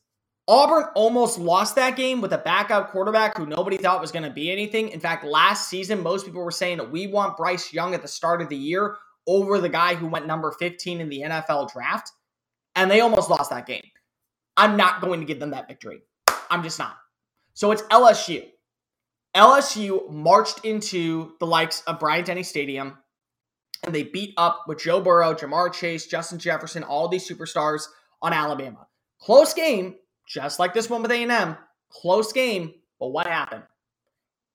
Auburn 0.46 0.84
almost 0.94 1.38
lost 1.38 1.74
that 1.76 1.96
game 1.96 2.20
with 2.20 2.34
a 2.34 2.38
backup 2.38 2.90
quarterback 2.90 3.34
who 3.34 3.46
nobody 3.46 3.78
thought 3.78 3.98
was 3.98 4.12
going 4.12 4.24
to 4.24 4.30
be 4.30 4.52
anything. 4.52 4.90
In 4.90 5.00
fact, 5.00 5.24
last 5.24 5.70
season, 5.70 6.02
most 6.02 6.26
people 6.26 6.44
were 6.44 6.50
saying 6.50 6.90
we 6.90 7.06
want 7.06 7.38
Bryce 7.38 7.72
Young 7.72 7.94
at 7.94 8.02
the 8.02 8.08
start 8.08 8.42
of 8.42 8.50
the 8.50 8.56
year 8.56 8.98
over 9.26 9.58
the 9.58 9.70
guy 9.70 9.94
who 9.94 10.06
went 10.06 10.26
number 10.26 10.52
15 10.52 11.00
in 11.00 11.08
the 11.08 11.22
NFL 11.22 11.72
draft. 11.72 12.12
And 12.74 12.90
they 12.90 13.00
almost 13.00 13.30
lost 13.30 13.48
that 13.48 13.66
game. 13.66 13.88
I'm 14.54 14.76
not 14.76 15.00
going 15.00 15.20
to 15.20 15.26
give 15.26 15.40
them 15.40 15.52
that 15.52 15.66
victory. 15.66 16.02
I'm 16.50 16.62
just 16.62 16.78
not. 16.78 16.98
So 17.54 17.70
it's 17.70 17.80
LSU. 17.84 18.44
LSU 19.34 20.10
marched 20.10 20.62
into 20.62 21.32
the 21.40 21.46
likes 21.46 21.80
of 21.86 21.98
Bryant 21.98 22.26
Denny 22.26 22.42
Stadium 22.42 22.98
and 23.82 23.94
they 23.94 24.02
beat 24.02 24.34
up 24.36 24.64
with 24.68 24.80
Joe 24.80 25.00
Burrow, 25.00 25.32
Ja'Marr 25.32 25.72
Chase, 25.72 26.06
Justin 26.06 26.38
Jefferson, 26.38 26.82
all 26.82 27.08
these 27.08 27.26
superstars 27.26 27.86
on 28.22 28.32
Alabama. 28.32 28.86
Close 29.20 29.54
game, 29.54 29.96
just 30.26 30.58
like 30.58 30.74
this 30.74 30.90
one 30.90 31.02
with 31.02 31.10
A&M. 31.10 31.56
Close 31.90 32.32
game, 32.32 32.74
but 32.98 33.08
what 33.08 33.26
happened? 33.26 33.62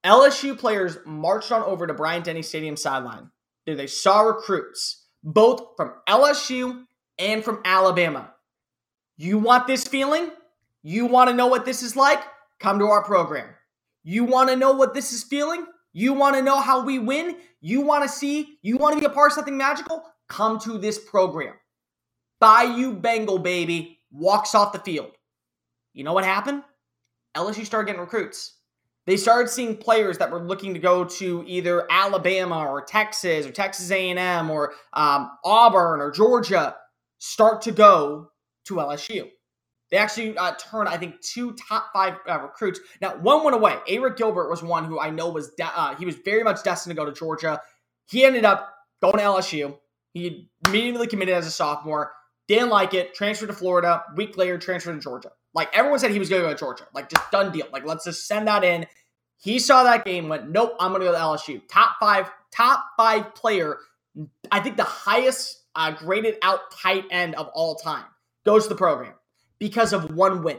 LSU 0.04 0.58
players 0.58 0.98
marched 1.06 1.52
on 1.52 1.62
over 1.62 1.86
to 1.86 1.94
Bryant 1.94 2.24
Denny 2.24 2.42
Stadium 2.42 2.76
sideline. 2.76 3.30
There 3.66 3.76
they 3.76 3.86
saw 3.86 4.22
recruits, 4.22 5.06
both 5.22 5.76
from 5.76 5.94
LSU 6.08 6.84
and 7.18 7.44
from 7.44 7.60
Alabama. 7.64 8.34
You 9.16 9.38
want 9.38 9.66
this 9.66 9.84
feeling? 9.84 10.30
You 10.82 11.06
want 11.06 11.30
to 11.30 11.36
know 11.36 11.46
what 11.46 11.64
this 11.64 11.82
is 11.82 11.94
like? 11.94 12.20
Come 12.58 12.80
to 12.80 12.86
our 12.86 13.04
program. 13.04 13.48
You 14.02 14.24
want 14.24 14.50
to 14.50 14.56
know 14.56 14.72
what 14.72 14.94
this 14.94 15.12
is 15.12 15.22
feeling? 15.22 15.64
You 15.92 16.12
want 16.12 16.34
to 16.34 16.42
know 16.42 16.60
how 16.60 16.84
we 16.84 16.98
win? 16.98 17.36
You 17.60 17.82
want 17.82 18.02
to 18.02 18.08
see? 18.08 18.58
You 18.62 18.78
want 18.78 18.94
to 18.94 19.00
be 19.00 19.06
a 19.06 19.10
part 19.10 19.30
of 19.30 19.34
something 19.34 19.56
magical? 19.56 20.02
Come 20.28 20.58
to 20.60 20.78
this 20.78 20.98
program. 20.98 21.54
Bayou 22.42 22.92
Bengal, 22.94 23.38
baby, 23.38 24.00
walks 24.10 24.56
off 24.56 24.72
the 24.72 24.80
field. 24.80 25.12
You 25.94 26.02
know 26.02 26.12
what 26.12 26.24
happened? 26.24 26.64
LSU 27.36 27.64
started 27.64 27.86
getting 27.86 28.00
recruits. 28.00 28.58
They 29.06 29.16
started 29.16 29.48
seeing 29.48 29.76
players 29.76 30.18
that 30.18 30.32
were 30.32 30.42
looking 30.42 30.74
to 30.74 30.80
go 30.80 31.04
to 31.04 31.44
either 31.46 31.86
Alabama 31.88 32.66
or 32.68 32.82
Texas 32.82 33.46
or 33.46 33.52
Texas 33.52 33.92
A&M 33.92 34.50
or 34.50 34.72
um, 34.92 35.30
Auburn 35.44 36.00
or 36.00 36.10
Georgia 36.10 36.74
start 37.18 37.62
to 37.62 37.70
go 37.70 38.32
to 38.64 38.74
LSU. 38.74 39.28
They 39.92 39.96
actually 39.98 40.36
uh, 40.36 40.54
turned, 40.58 40.88
I 40.88 40.96
think, 40.96 41.20
two 41.20 41.54
top 41.68 41.90
five 41.92 42.14
uh, 42.28 42.40
recruits. 42.40 42.80
Now, 43.00 43.18
one 43.18 43.44
went 43.44 43.54
away. 43.54 43.76
Arik 43.88 44.16
Gilbert 44.16 44.50
was 44.50 44.64
one 44.64 44.84
who 44.84 44.98
I 44.98 45.10
know 45.10 45.28
was 45.28 45.52
de- 45.56 45.64
uh, 45.64 45.94
he 45.94 46.06
was 46.06 46.16
very 46.16 46.42
much 46.42 46.64
destined 46.64 46.96
to 46.96 47.00
go 47.00 47.04
to 47.04 47.12
Georgia. 47.12 47.60
He 48.08 48.24
ended 48.24 48.44
up 48.44 48.74
going 49.00 49.18
to 49.18 49.22
LSU. 49.22 49.78
He 50.12 50.50
immediately 50.66 51.06
committed 51.06 51.34
as 51.34 51.46
a 51.46 51.50
sophomore. 51.52 52.10
Didn't 52.52 52.68
like 52.68 52.92
it. 52.92 53.14
Transferred 53.14 53.46
to 53.46 53.54
Florida. 53.54 54.04
Week 54.14 54.36
later, 54.36 54.58
transferred 54.58 54.92
to 54.92 55.00
Georgia. 55.00 55.30
Like 55.54 55.74
everyone 55.74 55.98
said, 55.98 56.10
he 56.10 56.18
was 56.18 56.28
going 56.28 56.42
to 56.42 56.48
go 56.48 56.52
to 56.52 56.58
Georgia. 56.58 56.86
Like 56.92 57.08
just 57.08 57.30
done 57.30 57.50
deal. 57.50 57.66
Like 57.72 57.86
let's 57.86 58.04
just 58.04 58.26
send 58.26 58.46
that 58.46 58.62
in. 58.62 58.86
He 59.38 59.58
saw 59.58 59.84
that 59.84 60.04
game. 60.04 60.28
Went 60.28 60.50
nope. 60.50 60.76
I'm 60.78 60.90
going 60.90 61.00
to 61.00 61.06
go 61.06 61.12
to 61.12 61.18
LSU. 61.18 61.62
Top 61.66 61.96
five. 61.98 62.30
Top 62.50 62.84
five 62.98 63.34
player. 63.34 63.78
I 64.50 64.60
think 64.60 64.76
the 64.76 64.84
highest 64.84 65.62
uh, 65.74 65.92
graded 65.92 66.36
out 66.42 66.70
tight 66.70 67.06
end 67.10 67.36
of 67.36 67.48
all 67.54 67.74
time 67.74 68.04
goes 68.44 68.64
to 68.64 68.68
the 68.68 68.74
program 68.74 69.14
because 69.58 69.94
of 69.94 70.14
one 70.14 70.42
win. 70.42 70.58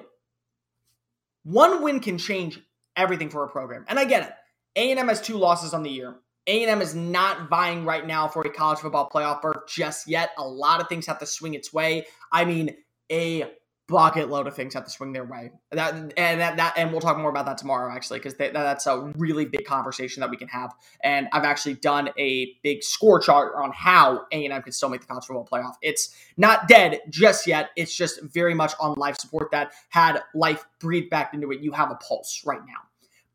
One 1.43 1.83
win 1.83 1.99
can 1.99 2.17
change 2.17 2.59
everything 2.95 3.29
for 3.29 3.43
a 3.43 3.49
program. 3.49 3.85
And 3.87 3.99
I 3.99 4.05
get 4.05 4.23
it. 4.23 4.33
A&M 4.75 5.07
has 5.09 5.21
two 5.21 5.37
losses 5.37 5.75
on 5.75 5.83
the 5.83 5.91
year. 5.91 6.15
A&M 6.47 6.81
is 6.81 6.93
not 6.93 7.49
vying 7.49 7.85
right 7.85 8.05
now 8.05 8.27
for 8.27 8.41
a 8.41 8.49
college 8.49 8.79
football 8.79 9.09
playoff 9.09 9.41
berth 9.41 9.67
just 9.67 10.07
yet. 10.07 10.31
A 10.37 10.43
lot 10.43 10.81
of 10.81 10.89
things 10.89 11.05
have 11.07 11.19
to 11.19 11.25
swing 11.25 11.53
its 11.53 11.71
way. 11.73 12.05
I 12.31 12.43
mean, 12.43 12.75
a 13.11 13.51
bucket 13.87 14.29
load 14.29 14.47
of 14.47 14.55
things 14.55 14.73
have 14.73 14.85
to 14.85 14.89
swing 14.89 15.13
their 15.13 15.25
way. 15.25 15.51
That 15.71 15.93
and 15.93 16.41
that, 16.41 16.57
that 16.57 16.73
and 16.77 16.91
we'll 16.91 17.01
talk 17.01 17.17
more 17.17 17.29
about 17.29 17.45
that 17.45 17.57
tomorrow 17.57 17.93
actually 17.93 18.19
because 18.19 18.35
that, 18.35 18.53
that's 18.53 18.87
a 18.87 19.11
really 19.17 19.45
big 19.45 19.65
conversation 19.65 20.21
that 20.21 20.29
we 20.29 20.37
can 20.37 20.47
have. 20.47 20.73
And 21.03 21.27
I've 21.31 21.43
actually 21.43 21.75
done 21.75 22.09
a 22.17 22.53
big 22.63 22.83
score 22.83 23.19
chart 23.19 23.53
on 23.55 23.71
how 23.73 24.25
A&M 24.31 24.61
can 24.61 24.71
still 24.71 24.89
make 24.89 25.01
the 25.01 25.07
college 25.07 25.25
football 25.25 25.47
playoff. 25.49 25.73
It's 25.81 26.15
not 26.37 26.67
dead 26.67 27.01
just 27.09 27.45
yet. 27.45 27.69
It's 27.75 27.95
just 27.95 28.21
very 28.21 28.53
much 28.53 28.73
on 28.79 28.95
life 28.97 29.17
support 29.17 29.51
that 29.51 29.73
had 29.89 30.21
life 30.33 30.65
breathed 30.79 31.09
back 31.09 31.33
into 31.33 31.51
it. 31.51 31.59
You 31.61 31.71
have 31.73 31.91
a 31.91 31.95
pulse 31.95 32.41
right 32.45 32.61
now, 32.65 32.81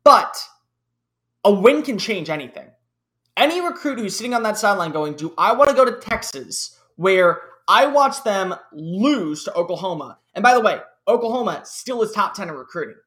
but 0.03 0.35
a 1.43 1.53
win 1.53 1.83
can 1.83 1.97
change 1.97 2.29
anything 2.29 2.69
any 3.39 3.61
recruit 3.61 3.97
who's 3.97 4.15
sitting 4.15 4.33
on 4.33 4.43
that 4.43 4.57
sideline 4.57 4.91
going, 4.91 5.13
Do 5.13 5.33
I 5.37 5.53
want 5.53 5.69
to 5.69 5.75
go 5.75 5.85
to 5.85 5.93
Texas 5.93 6.77
where 6.97 7.41
I 7.67 7.87
watch 7.87 8.23
them 8.23 8.53
lose 8.71 9.45
to 9.45 9.53
Oklahoma? 9.55 10.19
And 10.35 10.43
by 10.43 10.53
the 10.53 10.59
way, 10.59 10.79
Oklahoma 11.07 11.61
still 11.63 12.03
is 12.03 12.11
top 12.11 12.35
10 12.35 12.49
in 12.49 12.55
recruiting. 12.55 12.97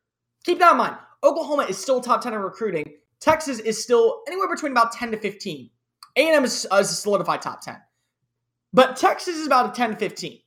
Keep 0.44 0.58
that 0.58 0.72
in 0.72 0.78
mind. 0.78 0.96
Oklahoma 1.22 1.64
is 1.68 1.78
still 1.78 2.00
top 2.00 2.22
10 2.22 2.32
in 2.32 2.40
recruiting. 2.40 2.94
Texas 3.20 3.60
is 3.60 3.80
still 3.80 4.22
anywhere 4.26 4.48
between 4.48 4.72
about 4.72 4.92
10 4.92 5.12
to 5.12 5.18
15. 5.18 5.70
A&M 6.16 6.44
is, 6.44 6.66
uh, 6.72 6.76
is 6.76 6.90
a 6.90 6.94
solidified 6.94 7.40
top 7.40 7.60
10. 7.60 7.76
But 8.72 8.96
Texas 8.96 9.36
is 9.36 9.46
about 9.46 9.70
a 9.70 9.72
10 9.72 9.90
to 9.90 9.96
15. 9.96 10.38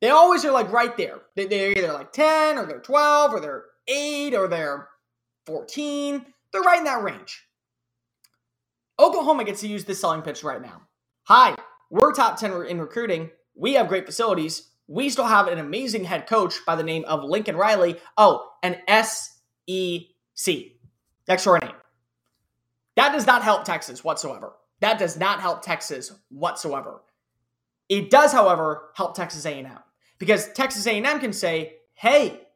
They 0.00 0.10
always 0.10 0.44
are 0.44 0.50
like 0.50 0.70
right 0.72 0.96
there. 0.96 1.20
They're 1.36 1.72
either 1.72 1.92
like 1.92 2.12
10 2.12 2.58
or 2.58 2.66
they're 2.66 2.80
12 2.80 3.32
or 3.32 3.40
they're 3.40 3.64
8 3.86 4.34
or 4.34 4.48
they're 4.48 4.88
14. 5.46 6.26
They're 6.52 6.62
right 6.62 6.78
in 6.78 6.84
that 6.84 7.02
range. 7.02 7.45
Oklahoma 8.98 9.44
gets 9.44 9.60
to 9.60 9.68
use 9.68 9.84
this 9.84 10.00
selling 10.00 10.22
pitch 10.22 10.42
right 10.42 10.62
now. 10.62 10.82
Hi, 11.24 11.54
we're 11.90 12.12
top 12.12 12.38
10 12.38 12.66
in 12.66 12.80
recruiting. 12.80 13.30
We 13.54 13.74
have 13.74 13.88
great 13.88 14.06
facilities. 14.06 14.70
We 14.88 15.10
still 15.10 15.26
have 15.26 15.48
an 15.48 15.58
amazing 15.58 16.04
head 16.04 16.26
coach 16.26 16.64
by 16.64 16.76
the 16.76 16.82
name 16.82 17.04
of 17.06 17.24
Lincoln 17.24 17.56
Riley. 17.56 17.96
Oh, 18.16 18.48
an 18.62 18.76
SEC. 18.88 20.54
Next 21.28 21.42
to 21.42 21.50
our 21.50 21.58
name. 21.58 21.74
That 22.94 23.12
does 23.12 23.26
not 23.26 23.42
help 23.42 23.64
Texas 23.64 24.02
whatsoever. 24.02 24.54
That 24.80 24.98
does 24.98 25.18
not 25.18 25.40
help 25.40 25.62
Texas 25.62 26.12
whatsoever. 26.30 27.02
It 27.88 28.10
does, 28.10 28.32
however, 28.32 28.90
help 28.94 29.14
Texas 29.14 29.44
A&M 29.44 29.78
because 30.18 30.52
Texas 30.52 30.86
A&M 30.86 31.20
can 31.20 31.32
say, 31.32 31.78
"Hey, 31.94 32.48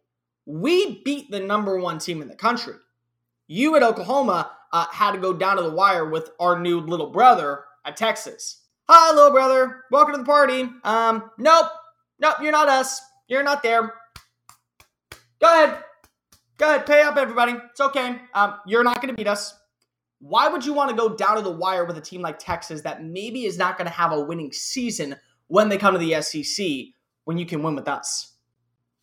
we 0.47 1.03
beat 1.03 1.31
the 1.31 1.41
number 1.41 1.79
1 1.79 1.99
team 1.99 2.23
in 2.23 2.29
the 2.29 2.35
country. 2.35 2.77
You 3.47 3.77
at 3.77 3.83
Oklahoma 3.83 4.57
uh, 4.73 4.87
had 4.91 5.13
to 5.13 5.19
go 5.19 5.33
down 5.33 5.57
to 5.57 5.63
the 5.63 5.71
wire 5.71 6.09
with 6.09 6.31
our 6.39 6.59
new 6.59 6.81
little 6.81 7.11
brother 7.11 7.65
at 7.85 7.97
Texas. 7.97 8.63
Hi, 8.89 9.15
little 9.15 9.31
brother. 9.31 9.85
Welcome 9.91 10.15
to 10.15 10.19
the 10.19 10.25
party. 10.25 10.69
Um, 10.85 11.31
nope. 11.39 11.67
Nope, 12.19 12.37
you're 12.43 12.53
not 12.53 12.69
us. 12.69 13.01
You're 13.29 13.43
not 13.43 13.63
there. 13.63 13.95
Go 15.41 15.47
ahead. 15.47 15.79
Go 16.59 16.69
ahead. 16.69 16.87
Pay 16.87 17.01
up, 17.03 17.17
everybody. 17.17 17.55
It's 17.71 17.81
okay. 17.81 18.21
Um, 18.35 18.57
you're 18.67 18.85
not 18.85 19.01
going 19.01 19.09
to 19.09 19.17
beat 19.17 19.27
us. 19.27 19.55
Why 20.19 20.49
would 20.49 20.67
you 20.67 20.75
want 20.75 20.91
to 20.91 20.97
go 20.97 21.17
down 21.17 21.37
to 21.37 21.43
the 21.43 21.51
wire 21.51 21.87
with 21.87 21.97
a 21.97 22.01
team 22.01 22.21
like 22.21 22.39
Texas 22.39 22.83
that 22.83 23.03
maybe 23.03 23.47
is 23.47 23.57
not 23.57 23.79
going 23.79 23.87
to 23.87 23.93
have 23.93 24.13
a 24.13 24.21
winning 24.21 24.53
season 24.53 25.17
when 25.47 25.71
they 25.71 25.79
come 25.79 25.95
to 25.95 25.99
the 25.99 26.21
SEC 26.21 26.67
when 27.25 27.39
you 27.39 27.47
can 27.47 27.63
win 27.63 27.75
with 27.75 27.89
us? 27.89 28.35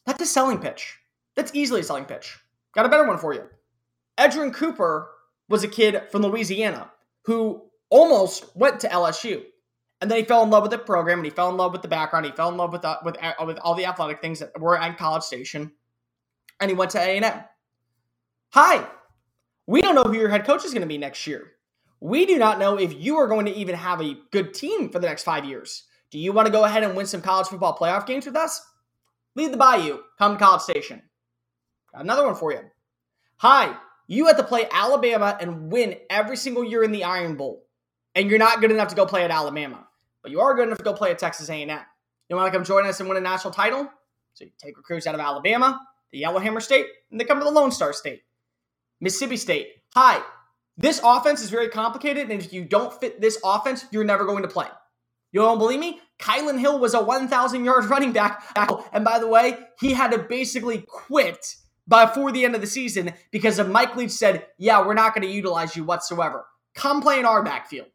That's 0.05 0.21
a 0.21 0.27
selling 0.27 0.59
pitch. 0.59 0.95
That's 1.35 1.55
easily 1.55 1.79
a 1.79 1.83
selling 1.83 2.05
pitch. 2.05 2.37
Got 2.75 2.85
a 2.85 2.89
better 2.89 3.07
one 3.07 3.17
for 3.17 3.33
you. 3.33 3.45
Edgerrin 4.19 4.53
Cooper 4.53 5.09
was 5.49 5.63
a 5.63 5.67
kid 5.67 6.03
from 6.11 6.23
Louisiana 6.23 6.91
who 7.25 7.63
almost 7.89 8.55
went 8.55 8.79
to 8.81 8.87
LSU. 8.87 9.43
And 9.99 10.11
then 10.11 10.19
he 10.19 10.25
fell 10.25 10.43
in 10.43 10.49
love 10.49 10.63
with 10.63 10.71
the 10.71 10.77
program 10.77 11.19
and 11.19 11.25
he 11.25 11.31
fell 11.31 11.49
in 11.49 11.57
love 11.57 11.71
with 11.71 11.81
the 11.81 11.87
background. 11.87 12.25
He 12.25 12.31
fell 12.31 12.49
in 12.49 12.57
love 12.57 12.71
with 12.71 12.83
the, 12.83 12.99
with, 13.03 13.17
uh, 13.21 13.33
with 13.45 13.57
all 13.59 13.73
the 13.73 13.85
athletic 13.85 14.21
things 14.21 14.39
that 14.39 14.59
were 14.59 14.77
at 14.77 14.97
College 14.97 15.23
Station. 15.23 15.71
And 16.59 16.69
he 16.69 16.75
went 16.75 16.91
to 16.91 16.99
A&M. 16.99 17.43
Hi, 18.51 18.87
we 19.65 19.81
don't 19.81 19.95
know 19.95 20.03
who 20.03 20.17
your 20.17 20.29
head 20.29 20.45
coach 20.45 20.63
is 20.63 20.73
going 20.73 20.81
to 20.81 20.87
be 20.87 20.97
next 20.97 21.27
year. 21.27 21.51
We 21.99 22.25
do 22.25 22.37
not 22.37 22.59
know 22.59 22.77
if 22.77 22.93
you 22.93 23.17
are 23.17 23.27
going 23.27 23.45
to 23.47 23.53
even 23.53 23.75
have 23.75 24.01
a 24.01 24.17
good 24.31 24.53
team 24.53 24.89
for 24.89 24.99
the 24.99 25.07
next 25.07 25.23
five 25.23 25.45
years. 25.45 25.83
Do 26.11 26.19
you 26.19 26.31
want 26.31 26.45
to 26.45 26.51
go 26.51 26.63
ahead 26.63 26.83
and 26.83 26.95
win 26.95 27.05
some 27.05 27.21
college 27.21 27.47
football 27.47 27.75
playoff 27.75 28.05
games 28.05 28.25
with 28.25 28.35
us? 28.35 28.61
Leave 29.35 29.51
the 29.51 29.57
bayou. 29.57 29.99
Come 30.17 30.37
to 30.37 30.43
College 30.43 30.61
Station. 30.61 31.01
Got 31.91 32.03
another 32.03 32.25
one 32.25 32.35
for 32.35 32.51
you. 32.51 32.61
Hi, 33.37 33.75
you 34.07 34.27
have 34.27 34.37
to 34.37 34.43
play 34.43 34.67
Alabama 34.71 35.37
and 35.39 35.71
win 35.71 35.95
every 36.09 36.37
single 36.37 36.63
year 36.63 36.83
in 36.83 36.91
the 36.91 37.03
Iron 37.03 37.35
Bowl, 37.35 37.65
and 38.15 38.29
you're 38.29 38.39
not 38.39 38.61
good 38.61 38.71
enough 38.71 38.87
to 38.89 38.95
go 38.95 39.05
play 39.05 39.23
at 39.23 39.31
Alabama, 39.31 39.87
but 40.23 40.31
you 40.31 40.39
are 40.39 40.55
good 40.55 40.67
enough 40.67 40.79
to 40.79 40.83
go 40.83 40.93
play 40.93 41.11
at 41.11 41.19
Texas 41.19 41.49
A&M. 41.49 41.69
You 42.29 42.35
want 42.35 42.51
to 42.51 42.57
come 42.57 42.65
join 42.65 42.85
us 42.85 42.99
and 42.99 43.07
win 43.07 43.17
a 43.17 43.21
national 43.21 43.53
title? 43.53 43.89
So 44.33 44.45
you 44.45 44.51
take 44.57 44.77
recruits 44.77 45.07
out 45.07 45.15
of 45.15 45.21
Alabama, 45.21 45.79
the 46.11 46.19
Yellowhammer 46.19 46.59
State, 46.61 46.87
and 47.11 47.19
they 47.19 47.25
come 47.25 47.39
to 47.39 47.45
the 47.45 47.51
Lone 47.51 47.71
Star 47.71 47.93
State. 47.93 48.21
Mississippi 48.99 49.37
State. 49.37 49.67
Hi, 49.93 50.21
this 50.77 51.01
offense 51.03 51.41
is 51.41 51.49
very 51.49 51.69
complicated, 51.69 52.29
and 52.29 52.41
if 52.41 52.53
you 52.53 52.63
don't 52.63 52.93
fit 52.93 53.19
this 53.19 53.39
offense, 53.43 53.85
you're 53.91 54.03
never 54.03 54.25
going 54.25 54.43
to 54.43 54.49
play. 54.49 54.67
You 55.31 55.41
don't 55.41 55.57
believe 55.57 55.79
me? 55.79 55.99
Kylin 56.19 56.59
Hill 56.59 56.79
was 56.79 56.93
a 56.93 57.03
1,000 57.03 57.65
yard 57.65 57.85
running 57.89 58.13
back. 58.13 58.43
And 58.93 59.03
by 59.03 59.19
the 59.19 59.27
way, 59.27 59.57
he 59.79 59.93
had 59.93 60.11
to 60.11 60.19
basically 60.19 60.85
quit 60.87 61.55
before 61.87 62.31
the 62.31 62.45
end 62.45 62.55
of 62.55 62.61
the 62.61 62.67
season 62.67 63.13
because 63.31 63.59
of 63.59 63.69
Mike 63.69 63.95
Leach 63.95 64.11
said, 64.11 64.45
Yeah, 64.57 64.85
we're 64.85 64.93
not 64.93 65.13
going 65.13 65.27
to 65.27 65.33
utilize 65.33 65.75
you 65.75 65.83
whatsoever. 65.83 66.45
Come 66.75 67.01
play 67.01 67.19
in 67.19 67.25
our 67.25 67.43
backfield. 67.43 67.87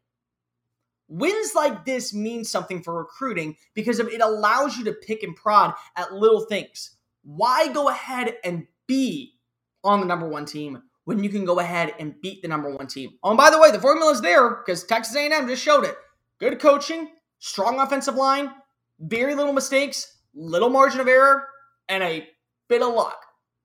Wins 1.07 1.53
like 1.53 1.85
this 1.85 2.13
mean 2.13 2.43
something 2.43 2.81
for 2.81 2.97
recruiting 2.97 3.55
because 3.73 3.99
it 3.99 4.21
allows 4.21 4.77
you 4.77 4.85
to 4.85 4.93
pick 4.93 5.21
and 5.21 5.35
prod 5.35 5.73
at 5.95 6.13
little 6.13 6.41
things. 6.45 6.95
Why 7.23 7.67
go 7.67 7.89
ahead 7.89 8.35
and 8.43 8.67
be 8.87 9.35
on 9.83 9.99
the 9.99 10.05
number 10.05 10.27
one 10.27 10.45
team 10.45 10.81
when 11.05 11.23
you 11.23 11.29
can 11.29 11.45
go 11.45 11.59
ahead 11.59 11.93
and 11.99 12.19
beat 12.21 12.41
the 12.41 12.47
number 12.47 12.73
one 12.73 12.87
team? 12.87 13.11
Oh, 13.23 13.29
and 13.29 13.37
by 13.37 13.49
the 13.49 13.59
way, 13.59 13.71
the 13.71 13.79
formula 13.79 14.11
is 14.11 14.21
there 14.21 14.49
because 14.49 14.83
Texas 14.83 15.15
A&M 15.15 15.47
just 15.47 15.61
showed 15.61 15.83
it. 15.83 15.95
Good 16.39 16.59
coaching, 16.59 17.09
strong 17.39 17.79
offensive 17.79 18.15
line, 18.15 18.51
very 18.99 19.35
little 19.35 19.53
mistakes, 19.53 20.17
little 20.33 20.69
margin 20.69 20.99
of 20.99 21.07
error, 21.07 21.47
and 21.87 22.03
a 22.03 22.27
bit 22.67 22.81
of 22.81 22.93
luck. 22.93 23.23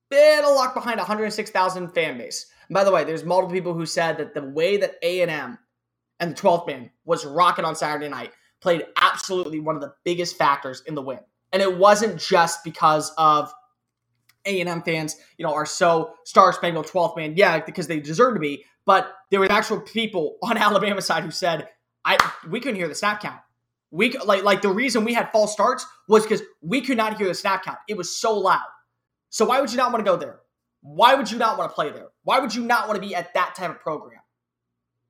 Bit 0.09 0.43
of 0.43 0.55
luck 0.55 0.73
behind 0.73 0.97
106,000 0.97 1.89
fan 1.89 2.17
base. 2.17 2.47
And 2.67 2.73
by 2.73 2.83
the 2.83 2.91
way, 2.91 3.03
there's 3.03 3.23
multiple 3.23 3.53
people 3.53 3.73
who 3.73 3.85
said 3.85 4.17
that 4.17 4.33
the 4.33 4.43
way 4.43 4.77
that 4.77 4.95
A&M 5.03 5.57
and 6.19 6.31
the 6.31 6.41
12th 6.41 6.67
man 6.67 6.89
was 7.05 7.25
rocking 7.25 7.65
on 7.65 7.75
Saturday 7.75 8.09
night 8.09 8.31
played 8.61 8.85
absolutely 8.97 9.59
one 9.59 9.75
of 9.75 9.81
the 9.81 9.93
biggest 10.03 10.35
factors 10.35 10.83
in 10.85 10.95
the 10.95 11.01
win. 11.01 11.19
And 11.53 11.61
it 11.61 11.77
wasn't 11.77 12.19
just 12.19 12.63
because 12.63 13.11
of 13.17 13.53
A&M 14.45 14.81
fans, 14.83 15.15
you 15.37 15.45
know, 15.45 15.53
are 15.53 15.65
so 15.65 16.13
star 16.25 16.53
spangled 16.53 16.87
12th 16.87 17.15
man. 17.17 17.33
Yeah, 17.35 17.59
because 17.59 17.87
they 17.87 17.99
deserve 17.99 18.33
to 18.35 18.39
be. 18.39 18.65
But 18.85 19.13
there 19.29 19.39
were 19.39 19.51
actual 19.51 19.81
people 19.81 20.37
on 20.43 20.57
Alabama 20.57 21.01
side 21.01 21.23
who 21.23 21.31
said, 21.31 21.67
"I 22.05 22.17
we 22.49 22.59
couldn't 22.59 22.77
hear 22.77 22.87
the 22.87 22.95
snap 22.95 23.21
count. 23.21 23.39
We 23.91 24.11
like 24.25 24.43
like 24.43 24.61
the 24.61 24.69
reason 24.69 25.03
we 25.03 25.13
had 25.13 25.31
false 25.31 25.53
starts 25.53 25.85
was 26.07 26.23
because 26.23 26.41
we 26.61 26.81
could 26.81 26.97
not 26.97 27.17
hear 27.17 27.27
the 27.27 27.33
snap 27.33 27.63
count. 27.63 27.77
It 27.87 27.97
was 27.97 28.15
so 28.15 28.37
loud. 28.37 28.61
So 29.29 29.45
why 29.45 29.61
would 29.61 29.71
you 29.71 29.77
not 29.77 29.91
want 29.91 30.05
to 30.05 30.11
go 30.11 30.17
there? 30.17 30.39
Why 30.81 31.15
would 31.15 31.29
you 31.29 31.37
not 31.37 31.57
want 31.57 31.71
to 31.71 31.75
play 31.75 31.89
there? 31.89 32.07
Why 32.23 32.39
would 32.39 32.53
you 32.55 32.63
not 32.63 32.87
want 32.87 33.01
to 33.01 33.07
be 33.07 33.15
at 33.15 33.33
that 33.33 33.55
type 33.55 33.69
of 33.69 33.79
program? 33.79 34.21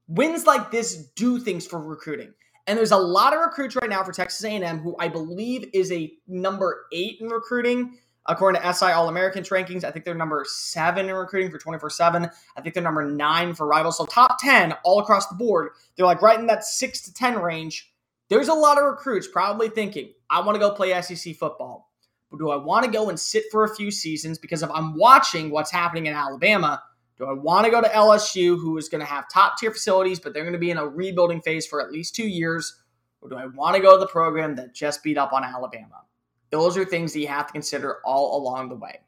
Wins 0.08 0.46
like 0.46 0.72
this 0.72 0.96
do 1.16 1.40
things 1.40 1.68
for 1.68 1.80
recruiting. 1.80 2.34
And 2.68 2.78
there's 2.78 2.92
a 2.92 2.98
lot 2.98 3.34
of 3.34 3.40
recruits 3.40 3.76
right 3.76 3.90
now 3.90 4.04
for 4.04 4.12
Texas 4.12 4.44
A&M 4.44 4.80
who 4.80 4.96
I 5.00 5.08
believe 5.08 5.70
is 5.74 5.92
a 5.92 6.12
number 6.28 6.86
8 6.92 7.18
in 7.22 7.28
recruiting 7.28 7.98
according 8.26 8.62
to 8.62 8.74
SI 8.74 8.88
All 8.88 9.10
Americans 9.10 9.50
rankings. 9.50 9.84
I 9.84 9.92
think 9.92 10.06
they're 10.06 10.14
number 10.14 10.46
7 10.48 11.10
in 11.10 11.16
recruiting 11.16 11.50
for 11.50 11.58
24/7. 11.58 12.30
I 12.56 12.62
think 12.62 12.76
they're 12.76 12.84
number 12.84 13.06
9 13.06 13.56
for 13.56 13.66
rivals. 13.66 13.98
So 13.98 14.06
top 14.06 14.40
10 14.40 14.74
all 14.84 15.00
across 15.00 15.28
the 15.28 15.36
board. 15.36 15.70
They're 15.96 16.06
like 16.06 16.22
right 16.22 16.40
in 16.40 16.48
that 16.48 16.64
6 16.64 17.02
to 17.02 17.14
10 17.14 17.42
range 17.42 17.92
there's 18.30 18.48
a 18.48 18.54
lot 18.54 18.78
of 18.78 18.86
recruits 18.86 19.28
probably 19.28 19.70
thinking, 19.70 20.14
I 20.30 20.42
want 20.42 20.56
to 20.56 20.60
go 20.60 20.72
play 20.72 21.00
SEC 21.02 21.36
football. 21.36 21.89
But 22.30 22.38
do 22.38 22.52
I 22.52 22.56
want 22.56 22.86
to 22.86 22.92
go 22.92 23.10
and 23.10 23.20
sit 23.20 23.46
for 23.52 23.64
a 23.64 23.76
few 23.76 23.92
seasons? 23.92 24.38
Because 24.38 24.64
if 24.64 24.70
I'm 24.72 24.98
watching 24.98 25.50
what's 25.50 25.72
happening 25.72 26.06
in 26.06 26.14
Alabama, 26.14 26.82
do 27.18 27.26
I 27.26 27.34
want 27.34 27.66
to 27.66 27.72
go 27.72 27.82
to 27.82 27.88
LSU, 27.90 28.58
who 28.60 28.78
is 28.78 28.88
going 28.88 29.02
to 29.02 29.06
have 29.06 29.26
top 29.30 29.58
tier 29.58 29.72
facilities, 29.72 30.20
but 30.20 30.34
they're 30.34 30.44
going 30.44 30.54
to 30.54 30.60
be 30.60 30.72
in 30.72 30.78
a 30.78 30.88
rebuilding 30.88 31.42
phase 31.42 31.66
for 31.66 31.82
at 31.82 31.92
least 31.92 32.16
two 32.16 32.28
years? 32.28 32.82
Or 33.22 33.30
do 33.30 33.36
I 33.36 33.48
want 33.48 33.76
to 33.76 33.82
go 33.82 33.94
to 33.94 34.00
the 34.00 34.08
program 34.08 34.56
that 34.56 34.74
just 34.74 35.04
beat 35.04 35.18
up 35.18 35.34
on 35.34 35.44
Alabama? 35.44 36.04
Those 36.52 36.78
are 36.78 36.86
things 36.86 37.14
that 37.14 37.20
you 37.20 37.28
have 37.28 37.48
to 37.48 37.54
consider 37.54 37.98
all 38.06 38.42
along 38.42 38.70
the 38.70 38.76
way. 38.76 39.02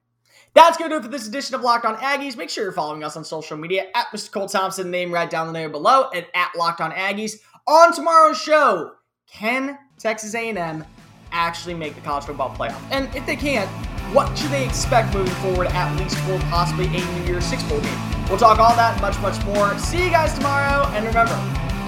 That's 0.53 0.77
going 0.77 0.89
to 0.89 0.95
do 0.95 0.99
it 0.99 1.03
for 1.03 1.09
this 1.09 1.27
edition 1.27 1.55
of 1.55 1.61
Locked 1.61 1.85
On 1.85 1.95
Aggies. 1.95 2.35
Make 2.35 2.49
sure 2.49 2.65
you're 2.65 2.73
following 2.73 3.03
us 3.03 3.15
on 3.15 3.23
social 3.23 3.55
media 3.55 3.85
at 3.95 4.07
Mr. 4.07 4.31
Cole 4.31 4.49
Thompson, 4.49 4.91
name 4.91 5.13
right 5.13 5.29
down 5.29 5.53
there 5.53 5.69
below, 5.69 6.09
and 6.13 6.25
at 6.33 6.51
Locked 6.57 6.81
On 6.81 6.91
Aggies. 6.91 7.39
On 7.67 7.93
tomorrow's 7.93 8.37
show, 8.37 8.91
can 9.27 9.77
Texas 9.97 10.35
A&M 10.35 10.83
actually 11.31 11.73
make 11.73 11.95
the 11.95 12.01
college 12.01 12.25
football 12.25 12.53
playoff? 12.55 12.81
And 12.91 13.13
if 13.15 13.25
they 13.25 13.35
can't, 13.35 13.69
what 14.13 14.37
should 14.37 14.51
they 14.51 14.65
expect 14.65 15.13
moving 15.13 15.33
forward 15.35 15.67
at 15.67 15.95
least 15.97 16.17
for 16.19 16.37
possibly 16.49 16.85
a 16.87 16.89
New 16.89 17.25
Year's 17.25 17.45
Six 17.45 17.63
Bowl 17.63 17.79
game? 17.79 17.99
We'll 18.27 18.37
talk 18.37 18.59
all 18.59 18.75
that 18.75 18.99
much, 19.01 19.19
much 19.21 19.43
more. 19.45 19.77
See 19.77 20.03
you 20.03 20.09
guys 20.09 20.33
tomorrow, 20.33 20.87
and 20.89 21.05
remember, 21.05 21.35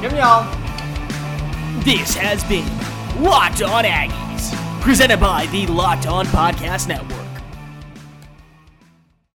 give 0.01 0.11
me 0.11 0.19
y'all. 0.19 0.43
This 1.83 2.15
has 2.15 2.43
been 2.45 2.65
Locked 3.21 3.61
On 3.61 3.83
Aggies, 3.83 4.81
presented 4.81 5.19
by 5.19 5.47
the 5.47 5.67
Locked 5.67 6.07
On 6.07 6.25
Podcast 6.27 6.87
Network. 6.87 7.22